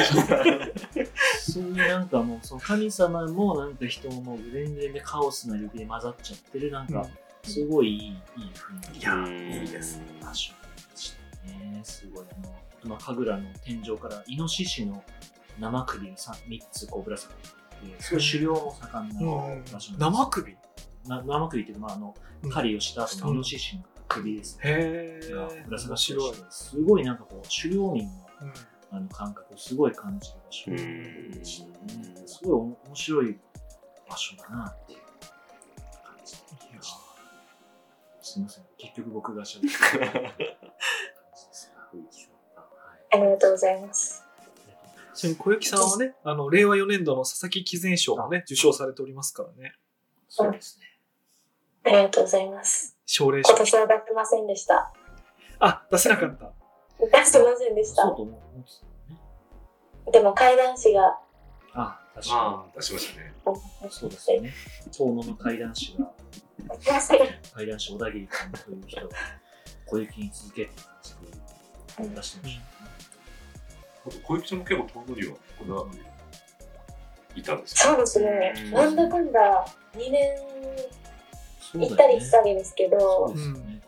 [1.01, 1.05] 緒。
[1.53, 7.07] そういうなんかもう、その神様もなんか人ももうぐでんぐでんでカオスな力で混ざっちゃってる、なんか、
[7.43, 8.15] すごいいい、いい
[8.55, 9.01] 雰囲気。
[9.01, 10.05] いやうんいいですね。
[10.23, 10.53] 場所
[11.47, 11.81] ね。
[11.83, 12.25] すごい。
[12.31, 15.03] あの、まあ、神楽の天井からイノシシの
[15.59, 17.49] 生首が 3, 三つこうぶら下がって
[17.97, 20.57] て、すごい狩猟も盛んなうん場所なんですよ生首？
[21.07, 24.63] な生首っていうか、まあ、あのうん狩りをした後のイノシシの首ですね。
[24.65, 28.11] へがえぶら下がってすごいなんかこう、狩猟民の
[28.43, 28.53] うん
[28.91, 32.27] あの感覚をすごい感じる場所うんでしたね。
[32.27, 33.39] すごいお面白い
[34.09, 34.99] 場所だなっていう
[36.05, 36.39] 感じで
[36.83, 36.99] した。
[38.23, 38.65] すみません。
[38.79, 40.55] 結局僕が喋ってる感じですが
[41.95, 42.27] 雰囲気
[42.57, 44.25] がはいありがとうございます。
[45.15, 49.75] ちなみに小雪さんはね、あの、令和4年度の佐々木貴前賞もね、受賞されておりますからね。
[50.29, 50.87] そうですね。
[51.85, 52.97] ありがとうございます。
[53.07, 53.59] 奨励賞今。
[53.59, 54.93] 年は出せませんでした。
[55.61, 56.53] あ、出せなかった。
[56.99, 58.17] 出してませんでしたそう。
[58.17, 58.59] と思ってたの
[59.17, 59.23] ね。
[60.13, 61.19] でも怪談師が、
[61.75, 63.35] あ、確かああ、出しましたね。
[63.85, 63.91] に。
[63.91, 64.53] そうですよね。
[64.91, 66.11] 遠野の怪談師が、
[67.55, 69.17] 怪談師小田切君という人が、
[69.87, 71.44] 小雪に続けって感じで
[71.99, 72.61] 出してましたね。
[74.07, 75.87] あと小雪さんも結構遠野にはこだわ
[77.35, 77.99] りいたんですそうよ。
[78.01, 78.71] ですねうん。
[78.73, 80.37] なんだかんだ2年
[81.75, 83.81] 行ったり来たりですけそどすよね。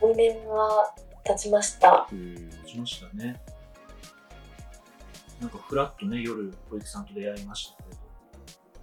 [0.00, 2.08] 2年は経ちました。
[2.12, 3.40] うんしましたね。
[5.40, 7.74] なんかフラッとね、夜、小雪さんと出会いまし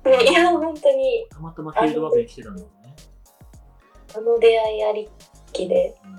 [0.03, 2.95] たけど、いや、本当に、たまたまフィールドワークに来てたんだもんね。
[4.15, 5.09] あの出会いあり
[5.53, 6.11] きで、うん、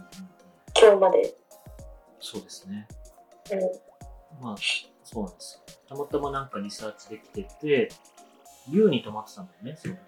[0.81, 1.35] 今日まで。
[2.21, 2.87] そうですね。
[3.53, 3.61] うん
[4.45, 4.57] まあ、
[5.03, 5.75] そうなんですよ。
[5.89, 7.89] たまたまなんかリサーチできてて、
[8.73, 10.01] 竜に泊まってたんだよね、その時。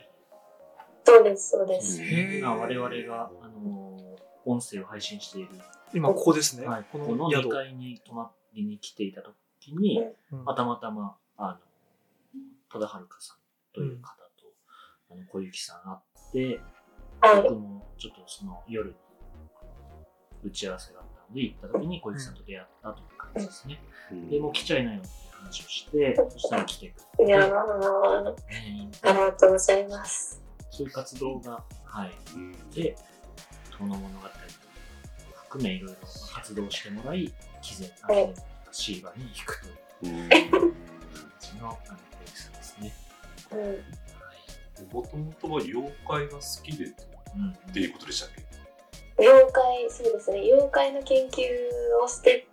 [1.05, 2.03] そうです、そうです。
[2.03, 4.03] 今我々が、あのー
[4.45, 5.51] 音声を配信している、
[5.95, 6.67] 今ここですね。
[6.67, 7.51] はい、こここのの宿2。
[7.51, 10.01] 階に泊まりに来ていた時に、
[10.33, 11.59] うんまあ、たまたま、あの、
[12.69, 13.37] 戸田遥さん
[13.73, 14.53] という方と、
[15.11, 15.97] あの小雪さん会
[16.29, 16.61] って、
[17.21, 17.43] はい。
[17.43, 18.97] 僕もちょっとその夜に
[20.43, 21.02] 打ち合わせが
[21.35, 23.81] で行った時に小雪さんと出会ったという感じですね。
[24.31, 30.43] で、もう来ちゃいないのっていう話をして、そしたら来てくれて、いやー、ねありがとうございます。
[30.71, 32.13] そういう活動が、はい。
[32.35, 32.97] うんで、
[33.79, 34.29] 遠野物語を
[35.45, 35.97] 含めいろいろ
[36.35, 38.35] 活動してもらい、毅然、あはいの、
[38.71, 39.63] シーバに行く
[40.01, 40.39] といううん感
[41.41, 42.95] じの、あの、小雪さんですね。
[44.93, 46.89] もともとは妖怪が好きでっ
[47.37, 47.73] うん。
[47.73, 48.43] ていうことでしたっけ？
[49.19, 50.41] 妖怪、そうですね。
[50.41, 51.43] 妖怪の研究
[52.03, 52.47] をして、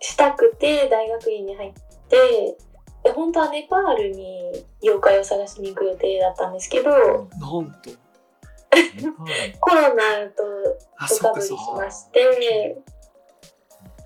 [0.00, 1.72] したくて、大学院に入っ
[2.08, 2.56] て、
[3.02, 7.90] で本当はネパールに妖怪を探しに行く予定だったんですけど、なんと。
[9.60, 10.42] コロナと
[10.96, 11.52] あ、おかかぶりし。
[11.76, 12.82] まして、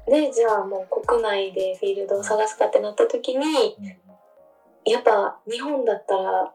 [0.08, 4.08] で、じゃあもう国内でフィールドを探すかってなった時に、うん
[4.88, 6.52] やっぱ日本だったら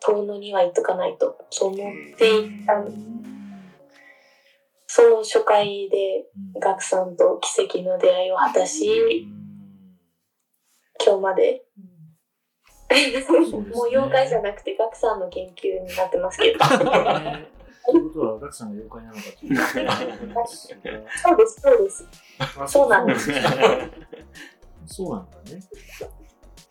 [0.00, 2.74] 遠野には行っとかないと、そう思っていった。
[4.96, 9.26] その初回でうんガクさんと奇跡の出会いを果たし、
[11.04, 11.64] 今日まで。
[13.72, 16.58] もう妖怪じゃなくてガクさんの研究になってますけど。
[16.60, 17.48] ね
[17.84, 22.08] ということは、ガクさんが妖怪なのかというとそうです、そうです。
[22.68, 23.32] そうなんです。
[24.86, 25.60] そうなんだね。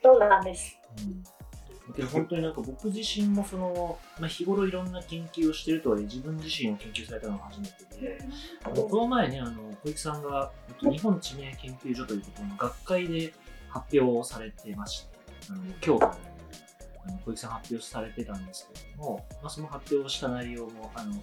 [0.02, 0.80] そうなんです。
[0.98, 1.33] うん
[1.88, 8.18] だけど本当になんか僕自身もその、まあ、日頃いろんな研究をしてるとはいえ自分自身を研究されたのが初めてで、
[8.64, 13.34] あのこの前ね、あの小雪さんがえっと日本地名研究所ということの学会で
[13.70, 15.18] 発表をされてまして、
[15.50, 16.06] あの京都で
[17.06, 21.14] あの小雪さん発表されてたんですけれども、まあ、その発表をした内容も、あの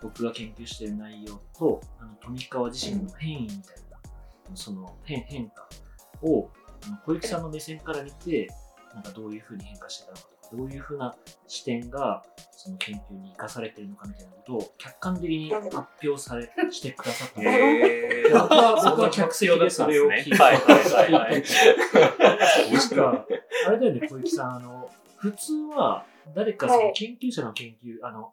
[0.00, 3.58] 僕が研究している内容と、あの富川自身の変異みたい
[3.90, 3.98] な、
[4.54, 5.68] その変変化
[6.22, 6.48] を
[7.04, 8.48] 小雪さんの目線から見て、
[8.94, 11.14] なんかどういうふうに変化してたのかとか、どういうふうな
[11.46, 21.44] 視点がその研究に生かされているのかみたいなことを客観的に発表されしてくださったので、へー僕は僕は客席でそれを聞いて、はいはいはいはい。
[22.72, 23.26] なんか、
[23.66, 28.32] あれだよね、小雪さん、あの、普通は誰かその研究者の研究、あの、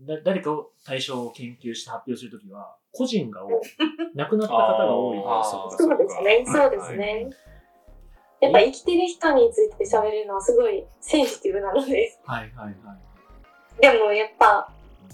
[0.00, 3.52] だ誰かを対象を研究して発表するときは、個人が多い。
[4.14, 7.30] 亡くなった方が多いんあーですそうですね、そうですね。
[8.40, 12.18] やっぱ生きてる人について喋るのはすごいセンシティブなので。
[12.24, 13.80] はいはいはい。
[13.80, 14.70] でもやっぱ、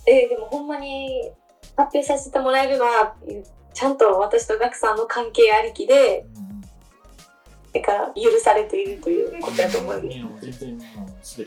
[0.07, 1.31] えーでもほんまに
[1.77, 3.15] 発表させてもらえるのは、
[3.73, 6.27] ちゃんと私とガクさんの関係ありきで、
[7.73, 10.07] だから許されているということだと思います。
[10.07, 11.47] いや、もう全然、全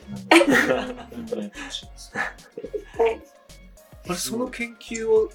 [4.15, 5.29] その研究を、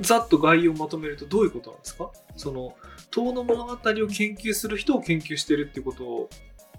[0.00, 1.80] ざっと概要をまとめるとどういうことなん。
[1.80, 2.74] ですかその、
[3.18, 6.30] 遠野物語を研究する人を研究してるってことを、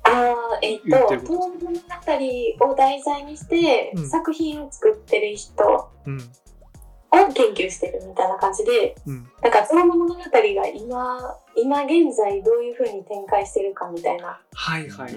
[0.04, 4.10] ああ、えっ、と、こと東物語を題材にしてうん。
[4.10, 10.22] 作品を作ってる人をうん、研究してるみたいな感じで、うん、なんか東物語が
[10.68, 15.14] 今、今現在どういう風に展開してるかみたいなはいはい。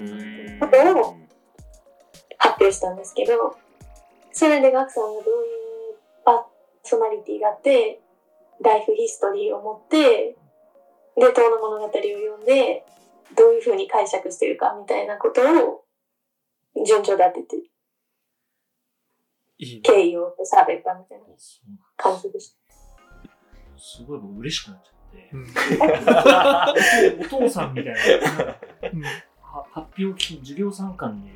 [0.59, 1.17] ことを
[2.37, 3.55] 発表したんですけど、
[4.31, 5.23] それでガクさんがどういう
[6.25, 6.43] パー
[6.83, 7.99] ソナリティがあって、
[8.61, 10.35] ライフヒストリーを持って、
[11.15, 12.85] で、遠の物語を読んで、
[13.35, 15.83] どういうふうに解釈してるかみたいなことを
[16.85, 17.69] 順序立てて、
[19.59, 19.81] いいね。
[19.83, 21.25] 経緯を喋ったみたいな
[21.97, 22.57] 感じでした。
[23.77, 25.37] すごい僕嬉しくなっちゃってう。
[27.19, 27.25] ん。
[27.25, 28.59] お父さんみたいな。
[28.91, 29.03] うん
[29.53, 31.29] は発表聞き、授業参観で、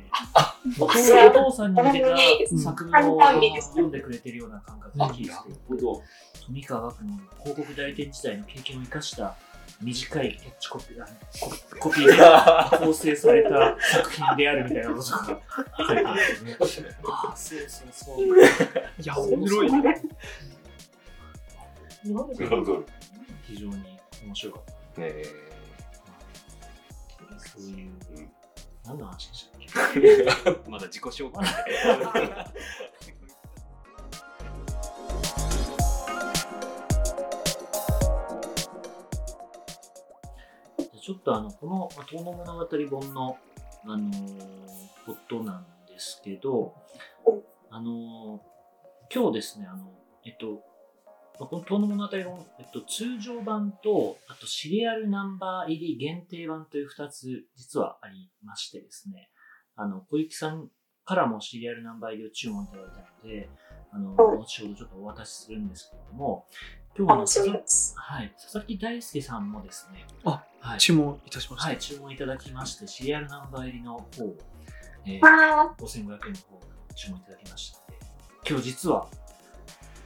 [0.80, 5.32] お父さんに向けた作文を読んでくれてるような感覚で聞いて、
[5.68, 6.02] ほど。
[6.46, 9.36] 富川学の広告代理店時代の経験を生かした
[9.80, 11.14] 短いキャッチコピーあの
[11.80, 15.40] ココピーで構成された作品であるみたいなことが
[15.86, 16.56] 書いてあってね。
[17.04, 18.26] ああ、そうそうそう。
[18.26, 19.80] いや、面白いね。
[22.04, 22.84] なるほど。
[23.42, 24.64] 非常に面白かっ
[24.94, 25.00] た。
[25.00, 25.12] ね
[27.38, 28.30] そういう、うん
[28.88, 31.44] 何の話でしたっけまだ自己紹介
[41.08, 42.68] ちょっとあの、この、遠野物語
[43.00, 43.38] 本の、
[43.86, 44.48] あのー
[45.06, 46.74] ことなんですけど、
[47.70, 49.90] あのー今日ですね、あの、
[50.26, 50.60] えっと、
[51.40, 59.30] まあこの遠野物語本、えっと、通常版と、あとシリアルナンバー入り限定版という二つ、実はありましてですね、
[59.76, 60.68] あの、小雪さん
[61.06, 63.48] からもシリアルナンバー入りを注文いただいたので、
[63.92, 66.44] あの、後ほどちょっとお渡しするんですけれども、
[66.98, 67.94] 今日はあの、面白いです。
[67.96, 71.68] はい、佐々木大輔さんもですね、あはい、注文いたしました。
[71.68, 74.34] はい、注文いただきまして、シリアルナンバー入りの方を、
[75.06, 76.18] えー、あ5500円の方を
[76.96, 78.06] 注文いただきましたので、
[78.50, 79.06] 今日実は、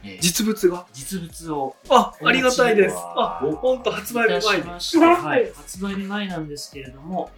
[0.03, 0.85] えー実物が？
[0.93, 2.95] 実物をあ、ありがたいです。
[2.95, 4.63] わあ、ほんと発売日前に。
[4.65, 5.15] ました。
[5.15, 7.31] はい、発売日前なんですけれども、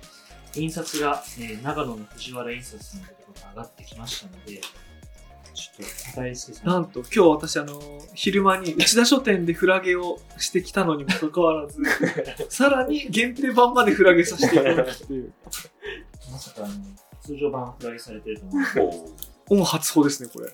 [0.53, 4.61] 印刷が、えー長野の藤原印刷のところが上がってきましたので、
[5.55, 6.67] ちょっと、大輔さん。
[6.67, 7.79] なんと今日私あの
[8.13, 11.81] 昼間に内田書店でフラゲをしてきたのにもかかわらず
[12.49, 15.33] さらに限定版までフラゲさせていただくっていう。
[16.31, 16.73] まさかあの、
[17.23, 18.45] 通常版フライされてると
[18.81, 19.13] 思う
[19.49, 20.51] おお初歩ですねこれ。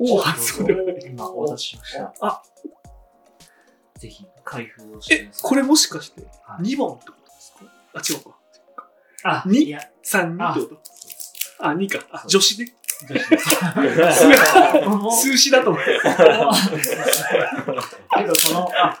[0.00, 2.14] お初歩ではない今お渡ししました。
[2.20, 2.42] あ。
[3.98, 5.14] ぜひ開封をして。
[5.14, 6.62] えこれもしかしてはい。
[6.62, 7.64] 2本ってことですか？
[7.94, 8.38] あ違うか。
[9.24, 10.80] あ、にいや、3人ってこと？
[11.60, 12.06] あ2か。
[12.12, 12.74] あ女子ね
[15.10, 16.00] 数詞だと思って
[18.18, 18.98] けど、この、あ、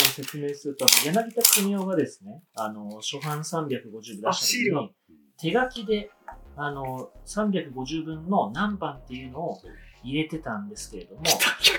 [0.00, 4.94] の、説明すると、柳田国夫がですね、あの、初版350部出した時に、
[5.40, 6.10] 手書きで、
[6.56, 9.58] あの、350分の何番っていうのを
[10.02, 11.22] 入れてたんですけれども、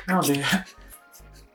[0.08, 0.42] なので、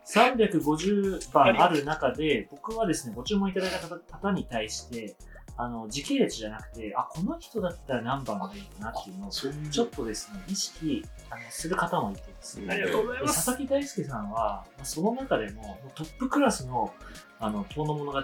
[0.07, 3.89] 350番ある中で、僕はですね、ご注文いただいた
[4.19, 5.17] 方に対して、
[5.59, 13.47] あの、時系列じゃなくて、あ、この人だったら何番がいいかなっていうのを、ちょっとですね、意識あのする方もいてですね、ありがとうございでます。
[13.47, 16.93] 佐々木大輔さんは、まあその中でもトップクラスの、
[17.41, 18.23] あの、遠野物語、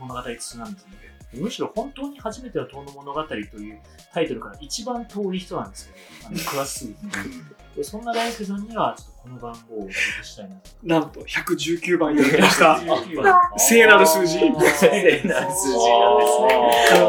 [0.00, 0.92] 物語通なんですね。
[1.34, 3.80] むしろ本当に初めての遠野物語という
[4.12, 6.86] タイトルから一番遠い人なんですけど、あの詳しす
[7.76, 10.70] ぎ そんな大輔さんには、ちょっとこの番号をお届けしたいなと。
[10.82, 12.74] なんと119番いただきました。
[12.74, 13.40] 19番。
[13.56, 14.38] 聖なる数字。
[14.38, 17.08] 聖なる数字なんですね。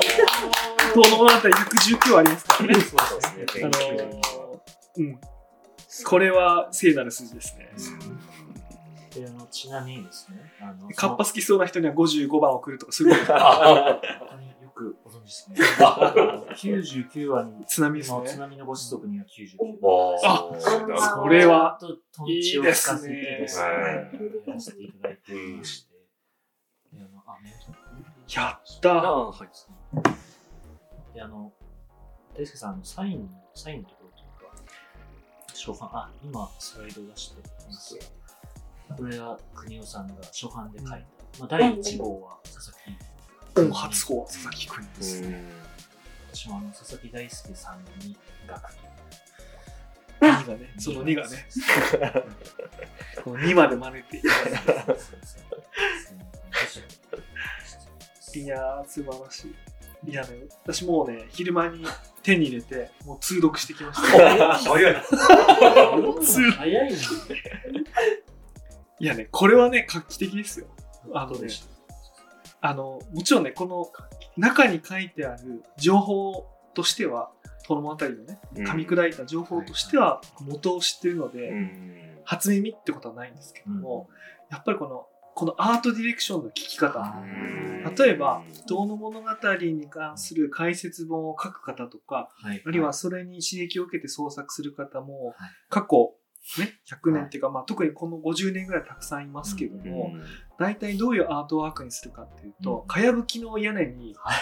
[0.93, 2.75] 遠野物語119ありますからね。
[2.75, 3.63] そうですね。
[3.63, 4.21] あのー
[4.97, 5.19] うん。
[6.05, 7.69] これは聖なる数字ですね。
[9.13, 13.99] であのちなみにですね、あのカッパ好きそうな人には55番送るとかそういうこと本
[14.29, 15.57] 当によくご存知ですね。
[16.53, 19.57] 99話に、津波ですねの津波のご子息には99
[20.23, 23.67] ああこれはとトンチを聞かせてですね、
[24.13, 25.95] いいですやらせていただいておりまして。
[28.33, 31.13] やったあはい。
[31.13, 31.53] で、あの、
[32.33, 34.63] 大輔さん、あのサイン、サインのところというか、
[35.49, 37.97] 初版、あ、今、スライドを出しています
[38.89, 40.97] が、これは国尾さんが初版で書いた、
[41.39, 43.14] まあ、第1号は佐々木。
[43.55, 45.23] 本初歩は佐々木くんです。
[46.33, 48.95] 私もあの、佐々木大輔さんに書くという。
[50.21, 51.47] 2がねその2がね。
[53.23, 54.21] この2まで真似て
[58.39, 59.55] いやー素晴らしい。
[60.11, 60.27] いやね
[60.63, 61.85] 私もうね昼間に
[62.21, 64.57] 手に入れてもう通読してきました。
[64.59, 64.95] 早い。
[66.51, 66.97] 早いね。
[68.99, 70.67] いやねこれはね画期的ですよ。
[71.13, 71.47] あのね
[72.61, 73.91] あのもちろんねこの
[74.37, 77.29] 中に書いてある情報としては
[77.67, 81.51] この物語のね噛み砕いた情報としては元を知ってるので、
[82.23, 84.09] 初耳ってことはないんですけども、
[84.51, 86.99] やっぱりこのこのアートディレクションの聞き方。
[86.99, 87.65] うん
[87.97, 89.29] 例えば、遠野物語
[89.61, 92.63] に関する解説本を書く方とか、はい。
[92.65, 95.35] あるいはそれに刺激を受けて創作する方もはい、
[95.69, 96.15] 過去、
[96.59, 100.11] ね、100年っていうか、まあ、特にこの50年ぐらいたくさんいますけども、
[100.59, 104.37] 大体どういうアートワークにするかっていうと、うんかやぶきの屋根に、はい。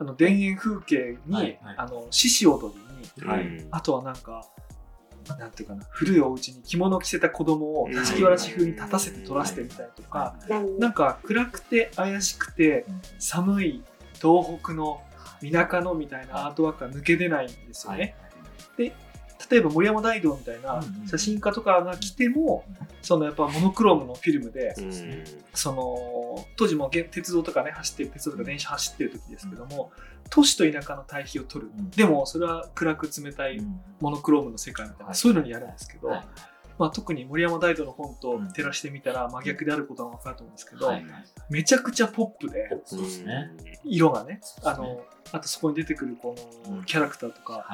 [0.00, 1.74] あの田園風景に、はいはい。
[1.78, 3.66] あの獅子踊りに、はい。
[3.70, 4.44] あとはなんか、
[5.38, 7.94] なんていうかな、古いお家に着物を着せた子供をうん。
[7.94, 10.36] 座敷わらし風に立たせて撮らせてみたりとか、
[10.78, 12.84] なんか暗くて怪しくて
[13.18, 13.82] 寒い
[14.14, 15.00] 東北の
[15.40, 18.14] 田舎のみたいなアートワークが抜け出ないんですよね。
[19.50, 22.64] 例えば森山大道みたいな写真家とかが来ても、
[23.02, 24.74] そのやっぱモノクロームのフィルムで、
[25.54, 29.92] その当時もげ鉄道とかね走ってる鉄道とか電車走ってる時ですけども、
[30.30, 31.90] 都市と田舎の対比を撮る、うん。
[31.90, 33.60] でもそれは暗く冷たい
[34.00, 35.14] モノクロームの世界みたいな、はい。
[35.14, 36.26] そういうのにやるんですけど、はい。
[36.78, 41.04] まあ、特に森山大道の本と照らしてみたら真逆であることが分かると思うんですけど、はい
[41.50, 42.70] めちゃくちゃポップで。
[43.84, 45.00] 色がねあの
[45.32, 46.36] あとそこに出てくるこ
[46.66, 46.76] うん。
[46.78, 47.66] のキャラクターとか。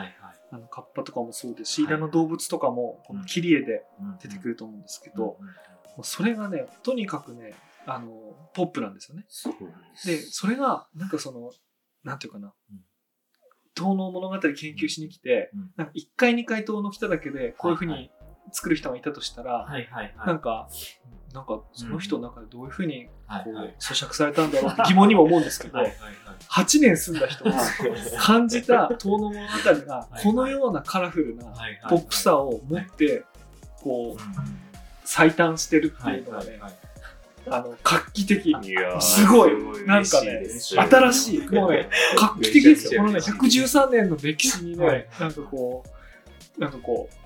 [0.54, 3.82] あのカッパとかもそうですし、はいいろんな動物とかもこの切り絵で
[4.22, 5.46] 出てくるると思うんですけど、うん
[6.02, 7.54] それがねとにかくね
[7.86, 8.10] あの
[8.52, 9.26] ポップなんですよね。
[10.04, 11.52] でそれがなんかその
[12.02, 12.80] なんていうかな、うん。
[13.76, 15.70] 遠野物語研究しに来て、うん。
[15.76, 18.10] なんか1回2回遠野来ただけでこういうふうに
[18.52, 20.26] 作る人がいたとしたら、はいはいはい。
[20.26, 20.68] なんか
[21.32, 23.64] なんかその人の中でどういうふうにこうはい。
[23.64, 25.94] はい咀嚼されたんだろうって疑問にも思うんですけど、 はいはい
[26.48, 27.52] 8年住んだ人が
[28.18, 29.40] 感じた遠野物語
[29.86, 30.22] がはい。
[30.22, 31.80] このようなカラフルなはい。
[31.88, 33.24] ポップさを持って
[33.80, 34.22] こう
[35.04, 36.60] 最短してるっていうのがね
[37.46, 38.56] あの画期的
[39.00, 41.48] すごいすなんかね嬉しいです新しい。
[41.48, 43.02] もうね画期的ですよ。
[43.02, 45.84] このねめちゃくちゃ113年の歴史にねなんかこ
[46.56, 47.23] うなんかこう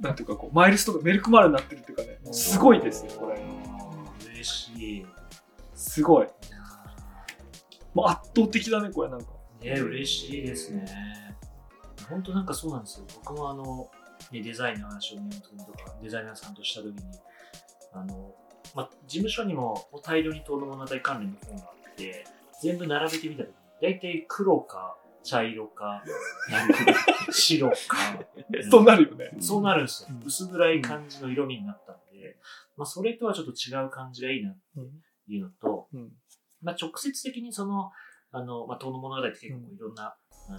[0.00, 3.40] なんていうかこうマイルスとかメルクマールになってるっていうかねすごいですよこれ
[4.34, 5.06] 嬉しい。
[5.74, 6.28] すごい
[7.94, 10.86] もう圧倒的だねこれなんかね、嬉しいですね。
[12.08, 13.06] 本当なんかそうなんですよ。
[13.16, 13.90] 僕もあの、
[14.32, 17.02] ね、デザインの話を宮本君とかデザイナーさんとしたときに、
[17.92, 18.34] あの、
[18.74, 22.24] まあ、事務所にも大量に遠野物語関連の本があって、
[22.62, 26.02] 全部並べてみたときに、大体黒か茶色か、
[26.50, 27.76] なんか白か、
[28.70, 29.36] そうなるよね。
[29.40, 30.08] そうなるんですよ。
[30.10, 30.26] うん。
[30.26, 32.38] 薄暗い感じの色味になったんで、
[32.76, 34.56] まあ、それとはちょっと違う感じがいいなっ
[35.26, 36.12] ていうのと、うん。
[36.62, 37.90] まあ、直接的にその、
[38.30, 40.16] あの、まあ、遠野物語って結構いろんな、
[40.48, 40.58] あの、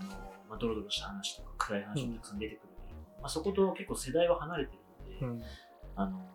[0.49, 4.80] まあ、ドロドロした話とか暗い話もたくさん出てくるけど、まあ、そこと結構世代は離れてる
[5.16, 5.43] ので、うん。
[5.95, 6.30] あの、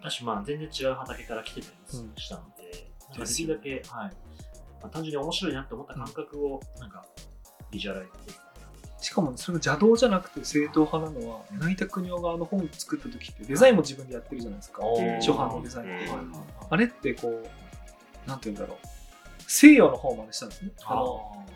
[0.00, 4.16] 私まあ全然違う畑から来てたりもしたので、なんかできるだけ、はい。
[4.84, 7.06] まあ、単純に面白いなって思った感覚を、なんか、
[7.70, 8.44] ビジュアライズで
[9.00, 14.82] しかもねそれが邪道じゃなくて正統派なのは柳田国夫があの本作った時ってデザインも自分でやってるじゃないですか。
[15.20, 16.06] 初版のデザイン。
[16.06, 16.34] とかうん
[16.70, 18.86] あれってこうなんて言うんだろう。
[19.46, 20.70] 西洋の本を真似したんですね。
[20.86, 21.46] あの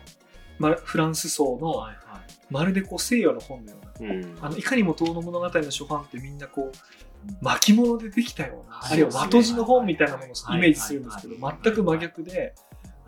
[0.59, 2.21] まフランス層のはいはい。
[2.51, 4.13] まるでこう西洋の本のような。
[4.13, 4.37] うん。
[4.41, 8.93] あのいかにも遠野物語の初版ってみんなこう巻物でできたような、はい。
[8.93, 11.57] あるいは和とじの本みたいなものをはいイメージするんですけど、はい。
[11.63, 12.53] 全く真逆で、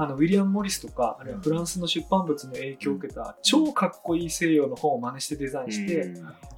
[0.01, 6.11] あのウィリアム・モリスとか、あるいはフランスの出版物の影響を受けた超かっこいい西洋の本を真似してデザインして、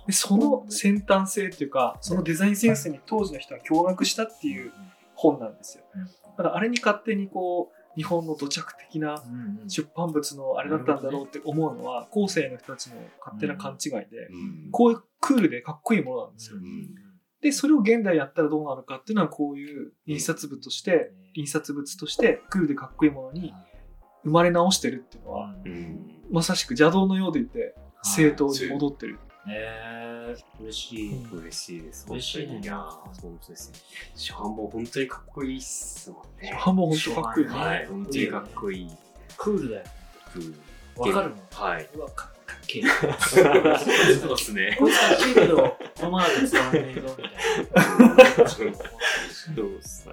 [0.08, 4.72] でその先端性っていうか、そのデザインセンスに当時の人は驚愕したっていう
[5.16, 5.84] 本なんですよ。
[5.94, 6.08] うん。
[6.38, 9.22] ただあれに勝手にこう、日本の土着的な
[9.68, 14.72] 出版物のあれだったんだろうって思うのは、後世の人たちの勝手な勘違いで、うん。
[14.72, 16.60] こういうクールでかっこいいものなんですよ。
[17.44, 23.54] うんで、それを現代やったらどうなるかっていうのは、こういう印刷物として、印刷物として、クールでかっこいいものに
[24.24, 29.20] 生まれ直してるっていうのは、うんまさしく邪道のようでいて、正当に戻ってる。
[29.48, 31.14] えー、嬉しい。
[31.14, 32.08] うん嬉しいです。
[32.10, 33.80] 嬉しいねいやー、本当ですね。
[34.16, 36.52] 初版も本当にかっこいいっすもんね。
[36.54, 37.54] 初版も本当かっこいいね。
[37.54, 38.92] はい、本当にかっこいい。
[39.38, 39.84] クールだよ。
[40.38, 40.56] うん
[40.96, 41.40] わかるもん。
[41.52, 41.90] はい。
[41.96, 42.84] うわ、かかっけえ。
[44.20, 44.76] そうですね。
[44.80, 48.50] こいつかっけえけど、このままだと伝わんねえぞ、みたいな。
[48.50, 48.74] そうで
[49.82, 50.08] す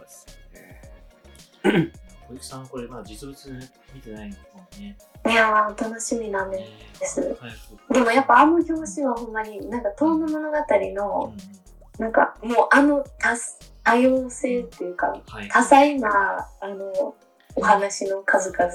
[0.55, 1.93] ね。
[2.29, 4.37] 小雪さん、これ、まだ実物見てないの
[4.79, 4.97] ね。
[5.27, 6.59] いやー楽しみなんえ
[6.99, 7.21] です。
[7.21, 7.53] ー早
[7.89, 7.95] く。
[7.95, 10.57] でもやっぱあの表紙はほんまになんか遠野物語
[10.95, 11.61] のうん
[12.03, 13.37] なんかもうあの多
[13.85, 15.49] 多様性っていうかはい。
[15.49, 17.15] 多彩なあの
[17.57, 18.71] お話の数々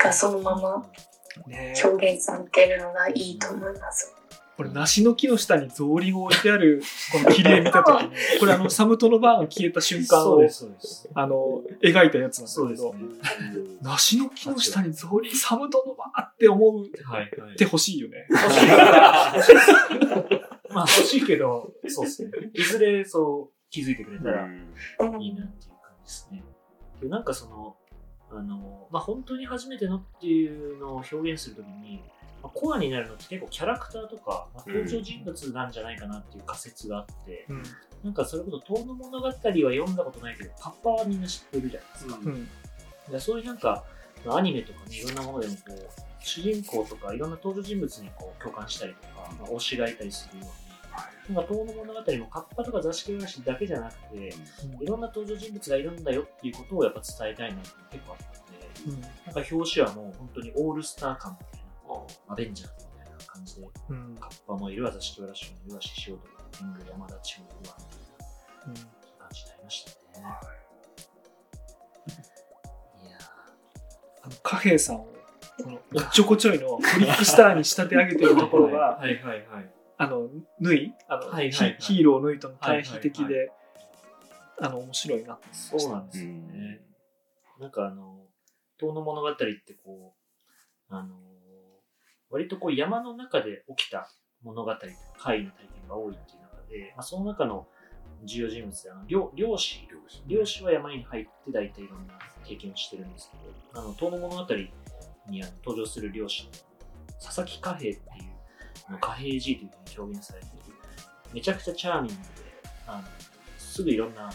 [0.00, 0.86] がそのまま
[1.48, 4.14] ね表現されてるのがいいと思います。
[4.60, 6.82] これ、梨の木の下に草履が置いてある、
[7.12, 10.42] この切り絵見たときに、 これあの、サムトのバーが消えた瞬間を。
[11.14, 13.78] あの、描いたやつなんだけどそうですね、。
[13.80, 17.56] 梨の木の下に草履、サムトのバーって思うっはい、はい。
[17.56, 18.26] てほしいよね。
[20.68, 22.30] まあ欲しいけど、そうですね。
[22.52, 24.48] いずれそう気づいてくれたらう
[25.16, 26.44] んいいなっていう感じですね。
[27.00, 27.76] でなんかその、
[28.30, 37.62] あの、まあ、本当に初めてのっていうのを表現するときに、まあコアになるのって結構キャラクターとか、まあ、登場人物なんじゃないかなっていう仮説があって、うん。
[38.04, 42.18] なんかそれこそ遠の物語は読んだことないけど、カッパはみんな知ってるじゃないですか。
[42.22, 42.48] うん。
[43.10, 43.84] でそういうなんか、
[44.24, 54.34] まあアニメとかね、いろんなものでもこう、主人公とかいろんな登場人物にこう共感したりとか、まあ、推しがいたりするように、なんか遠の物語もカッパとか座敷わらしだけじゃなくて、
[54.80, 59.00] いろんな登場人物がいるんだよっていうことをやっぱ伝えたいなって結構あったんで、うん。
[59.00, 61.59] なんか表紙はもう本当にオールスター感みたいな、
[62.28, 64.16] アベンジャーズみたいな感じで、うん。
[64.16, 67.76] カッパもいるわ、座敷わらしもいるわ、獅子王とか、キング、山田千代とか、
[68.66, 68.74] うん。
[68.74, 68.82] 感
[69.32, 70.26] じになりましたね。
[73.02, 73.18] いや
[74.22, 75.08] あの、貨幣さんを、
[75.62, 79.72] この、おっちょこちょいのトリックスターに仕立て上げてるところが、はいはいはい。
[79.96, 80.28] あの、
[80.60, 83.52] ヌイあの、はいはいはいヒヒーローヌイとの対比的はいで、
[84.60, 85.78] あの、面白いなって思いました。
[85.80, 86.80] そうなんですよね。
[87.58, 88.26] なんかあの、
[88.78, 89.44] 遠の物語って
[89.84, 91.16] こう、あの、
[92.30, 94.10] 割とこう山の中で起きた
[94.42, 94.86] 物語とか
[95.18, 97.66] 怪異の体験が多いっていう中で、まあ、その中の
[98.24, 99.88] 重要人物であの漁漁師、
[100.26, 102.14] 漁師は山に入って大体いろんな
[102.44, 104.54] 経験をしてるんですけど、あの、遠の物語
[105.28, 106.50] にあの登場する漁師の
[107.22, 108.00] 佐々木貨幣ってい
[108.94, 110.56] う、貨幣 G というふうに表現されている、
[111.32, 112.20] めちゃくちゃチャーミングで、
[112.86, 113.02] あの
[113.58, 114.30] すぐいろんな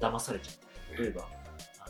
[0.00, 0.52] 騙されちゃ
[0.98, 1.02] う。
[1.02, 1.22] 例えば、
[1.80, 1.88] あ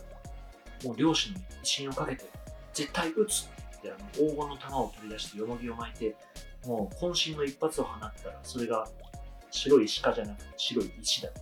[0.85, 2.31] のもう漁師に威信をかけて、
[2.73, 6.17] 絶対撃つってあの黄金の弾を取り出して、よもぎを巻いて、
[6.67, 8.87] もう渾身の一発を放ったら、それが
[9.51, 11.41] 白い鹿じゃなくて白い石だった。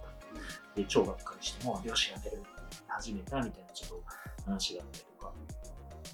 [0.74, 2.42] で、超がっかりして、もう漁師やめる
[2.88, 4.04] 始めたみたいなちょっと
[4.44, 5.32] 話があったりとか、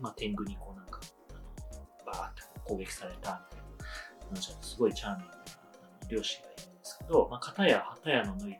[0.01, 1.01] まあ、天狗にこうなんか、
[1.31, 3.87] あのバーって攻撃されたみたいな
[4.29, 8.59] 話がすごいチャーミングなあの漁師がいるんですけど、まあ、片や旗屋の縫いという、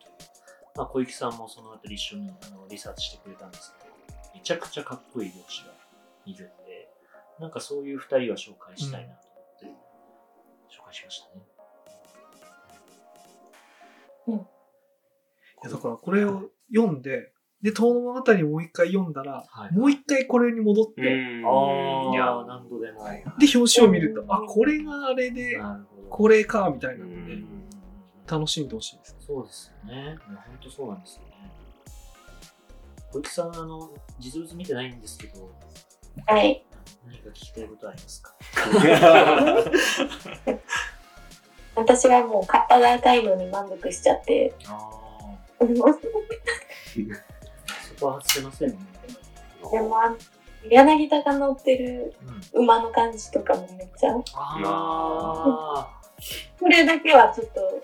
[0.77, 3.91] まあ、小雪さんもそのあたり一緒にあのリサーチしてくれたんですけど、
[4.35, 5.73] めちゃくちゃかっこいい漁師が
[6.27, 6.51] いる、
[7.41, 9.67] なんかそういう二人は紹介したいなと思って、
[10.69, 11.43] 紹介しましたね。
[15.63, 17.33] いやだからこれを読んで、
[17.63, 21.09] で、遠の物語をもう一回読んだら、はいもう一回これに戻って、うん
[21.47, 23.03] あいやあ、何度でも。
[23.03, 25.59] はいで、表紙を見ると、あ、これがあれで。
[26.09, 27.47] これか、みたいなので、うん
[28.31, 29.17] 楽しんでほしいです。
[29.27, 30.17] そうですよね。
[30.25, 31.51] 本当そうなんですよね。
[33.13, 35.51] 小池さん、あの、実物見てないんですけど、
[36.27, 36.65] はい。
[37.07, 38.35] 何か聞きたいことありますか？
[41.77, 44.53] 私はもうカッパが赤いのに満足しちゃって。
[44.67, 45.67] ああ、 そ
[48.01, 48.77] こは外せませんね。
[49.71, 49.95] でも、
[50.69, 52.15] 柳田が乗ってる
[52.55, 52.63] うん。
[52.65, 56.01] 馬の感じとかもめっちゃ、ああ、
[56.59, 57.81] これだけはちょっと、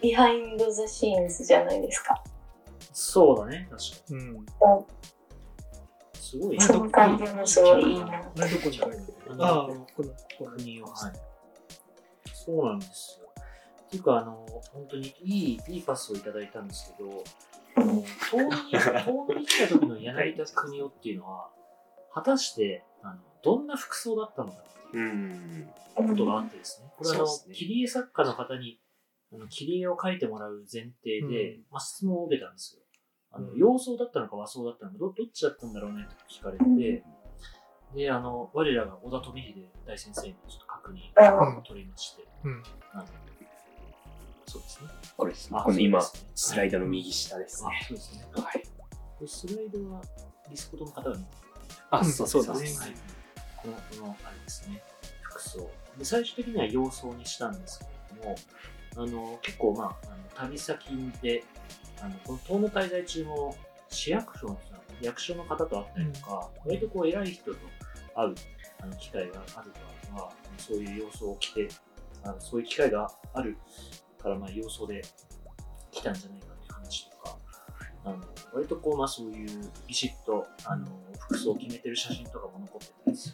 [0.00, 2.22] Behind the Scenes じゃないですか。
[2.92, 4.46] そうだね、確かうん。
[6.36, 6.42] に。
[6.42, 6.58] すごい。
[6.58, 8.06] あその感じもすごいいいな。
[8.06, 8.96] あれどこに書いて
[9.30, 10.08] あるあああ、のここの、
[10.50, 10.56] の。
[10.56, 11.12] 国を、はい。
[12.32, 13.28] そうなんですよ。
[13.86, 17.24] っていうか、あの、本当にいい、いいパスをいただいたんですけど、
[17.76, 17.92] あの
[18.30, 21.50] 遠野に、遠野に来た時の柳田国男っていうのは、
[22.14, 25.04] 果たして、あの、どんな服装だったのかっていう
[25.98, 26.08] うん。
[26.08, 26.90] ことがあってですね。
[26.96, 28.80] これはあの、切り絵作家の方に、
[29.32, 32.82] あの切り絵を描いてもらう前提で、うんまあ、質問を受けたんですよ。
[33.32, 37.04] あの、うん洋装だったのか和装だったのか、どどっちだったんだろうねって聞かれて、
[37.94, 42.62] で、あの、我らが小田富英大先生にちょっと確認を取りまして、うん。
[42.92, 43.04] あの
[44.46, 44.90] そうですね。
[45.16, 45.58] これですね。
[45.58, 46.00] あこの今、
[46.34, 48.24] スライドの右下ですあね。、そうですね。
[48.32, 48.62] はい。
[48.62, 50.00] これスライドは
[50.48, 51.30] ディスコードの方が見て
[51.90, 52.80] あ、うんそうそうです。
[52.80, 52.92] はい。
[53.56, 54.82] この、この、あれですね、
[55.22, 55.70] 服装。
[55.98, 57.84] で、最終的には洋装にしたんですけ
[58.16, 58.36] れども、
[58.96, 60.88] あの、結構、まあ、あの旅先
[61.22, 61.44] で、
[62.00, 63.56] あの、この東の滞在中も、
[63.88, 67.58] 市役所の人なの役所の方と会ったりとか、割とこう、偉い人と
[68.14, 68.34] 会う
[68.80, 69.78] あの機会があるか
[70.14, 71.68] らは、そういう様装を着て、
[72.22, 73.56] あのそういう機会がある
[74.22, 75.02] から、まあ、様装で
[75.90, 77.36] 来たんじゃないかっていう話とか、
[78.04, 78.18] あの
[78.52, 79.48] 割とこう、まあ、そういう
[79.86, 80.86] ビシッとあの
[81.18, 83.32] 服装を決めてる写真とかも残ってたりす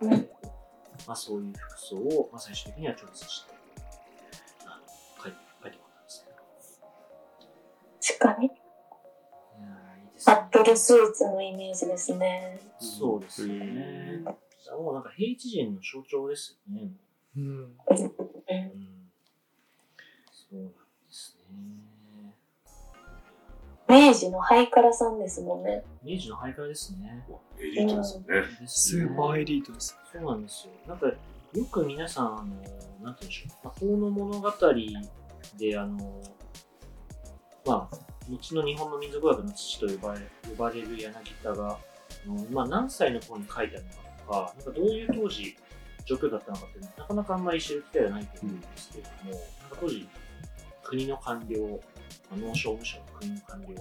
[0.00, 0.30] るんで
[1.06, 3.54] まあ、そういう服装を、まあ、最終的にはチョイスして、
[8.18, 8.46] 確かに。
[8.46, 12.60] いやーいいですねバットルスーツのイメージですね。
[12.78, 14.22] そうですよね。
[14.78, 16.90] もうなんか平地人の象徴ですよね。
[17.36, 17.44] うん。
[17.44, 17.76] うん。
[20.32, 20.72] そうなんで
[21.10, 22.34] すね。
[23.88, 25.84] 明治のハイカラさんですもんね。
[26.02, 27.24] 明治のハイカラですね。
[27.58, 28.26] エリートですよね。
[28.66, 29.96] スーパーエリートです。
[30.12, 30.72] そうなんですよ。
[30.88, 33.66] なんか、よく皆さん、あの、なんて言うんでしょう。
[33.66, 34.52] まあ、法の物語
[35.58, 36.22] で、あの、
[37.66, 37.96] まあ、
[38.30, 41.12] 後の日本の民族学の父と呼ばれ呼ばれる柳
[41.42, 45.56] 田が、あのまあ、何歳の頃に書いてあるのかとか、なんかどういう当時、
[46.04, 49.40] 状況だったのかって、なかなかあんまり知る機会はないと思うんですけれども、なん
[49.70, 50.08] か当時、
[50.84, 51.66] 国の官僚、
[52.30, 53.74] まあ農商務省の国の官僚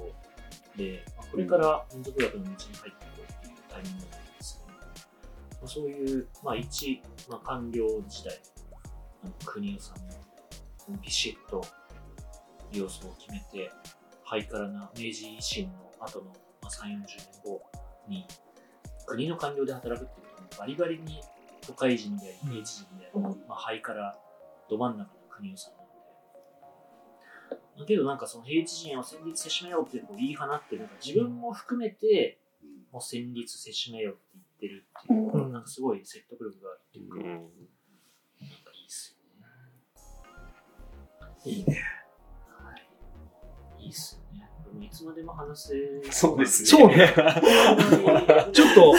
[0.75, 4.77] で、まあこれから民族学の道に入っていくっていうタイミングだったんですけど、
[5.51, 8.39] まあ、そういう、まあ、一、まあ、官僚時代、
[9.23, 9.97] あの国尾さん
[10.91, 11.63] のビシッと
[12.71, 13.71] 要素を決めて、
[14.23, 16.25] ハイカラな明治維新の後の、
[16.61, 17.07] まあ、3、40年
[17.43, 17.61] 後
[18.07, 18.25] に、
[19.05, 21.21] 国の官僚で働くっていうことバリバリに
[21.65, 24.17] 都会人であり、平地人であり、まあ、ハイカラ
[24.69, 32.39] ど真ん中の国尾さんなので、だけどなんかその平地人を戦慄せしめようっていう言い放って、なんか自分も含めて、
[32.91, 37.45] もう戦慄せしめようって言ってるっていうのが、うんなんかすごい説得力があるっていうか、うんなんか
[38.73, 39.25] いいっすよ
[41.45, 41.57] ね。
[41.57, 41.94] いいね。
[45.05, 46.67] つまでも話せそうですね。
[46.67, 47.13] そうね。
[48.51, 48.95] ちょっと、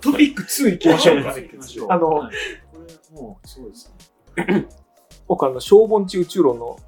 [0.00, 1.34] トピック2行きましょうか。
[1.34, 1.88] 行きましょう。
[1.90, 2.34] あのはい
[2.72, 2.78] こ
[3.14, 3.92] れもう、そうです
[4.36, 4.66] ね。
[5.28, 6.78] 僕あの、小盆地宇宙論の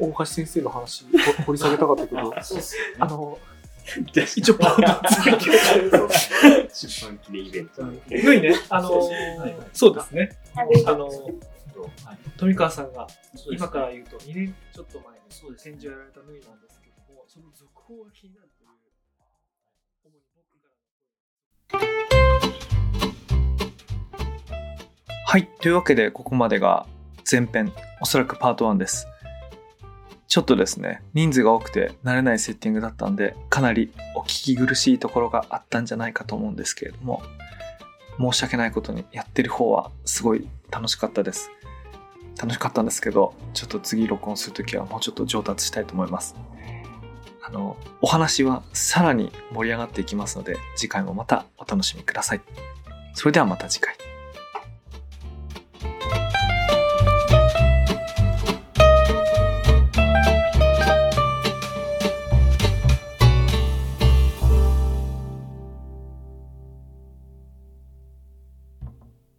[0.00, 2.96] 大橋先生の話、ほ掘り下げたかったけど、あ、そうっすよね。
[2.98, 3.38] あの、
[4.36, 6.08] 一応パート2 行きましょう。
[6.72, 7.82] 出版記念イベント。
[7.84, 9.08] ぬいね、あの
[9.72, 10.30] そうですね。
[10.86, 12.22] あの、はい。
[12.36, 13.06] 富川さんが
[13.50, 16.81] 今から言うと2年ちょっと前にそうですね展示をやられた縫いなんですけども、
[17.32, 18.68] その続報が気になるという、
[20.04, 20.76] 主に僕から
[21.78, 21.86] の
[25.24, 25.46] はい。
[25.62, 26.86] というわけで、ここまでが
[27.30, 27.72] 前編、
[28.02, 29.06] おそらくパート1です。
[30.28, 37.22] ちょっとですね、人数が多くて慣れないセッティングだったんで、かなりお聞き苦しいところがあったんじゃないかと思うんですけれども、
[38.18, 41.50] 申し訳ないことにやってる方はすごい楽しかったです。
[42.38, 46.34] 楽しかったんですけど、ちょっと次録音するときはもうちょっと上達したいと思います。
[47.44, 52.40] あの、お話はさらに盛り上がっていきますので、次回もまたお楽しみください。
[53.14, 54.11] それではまた次回。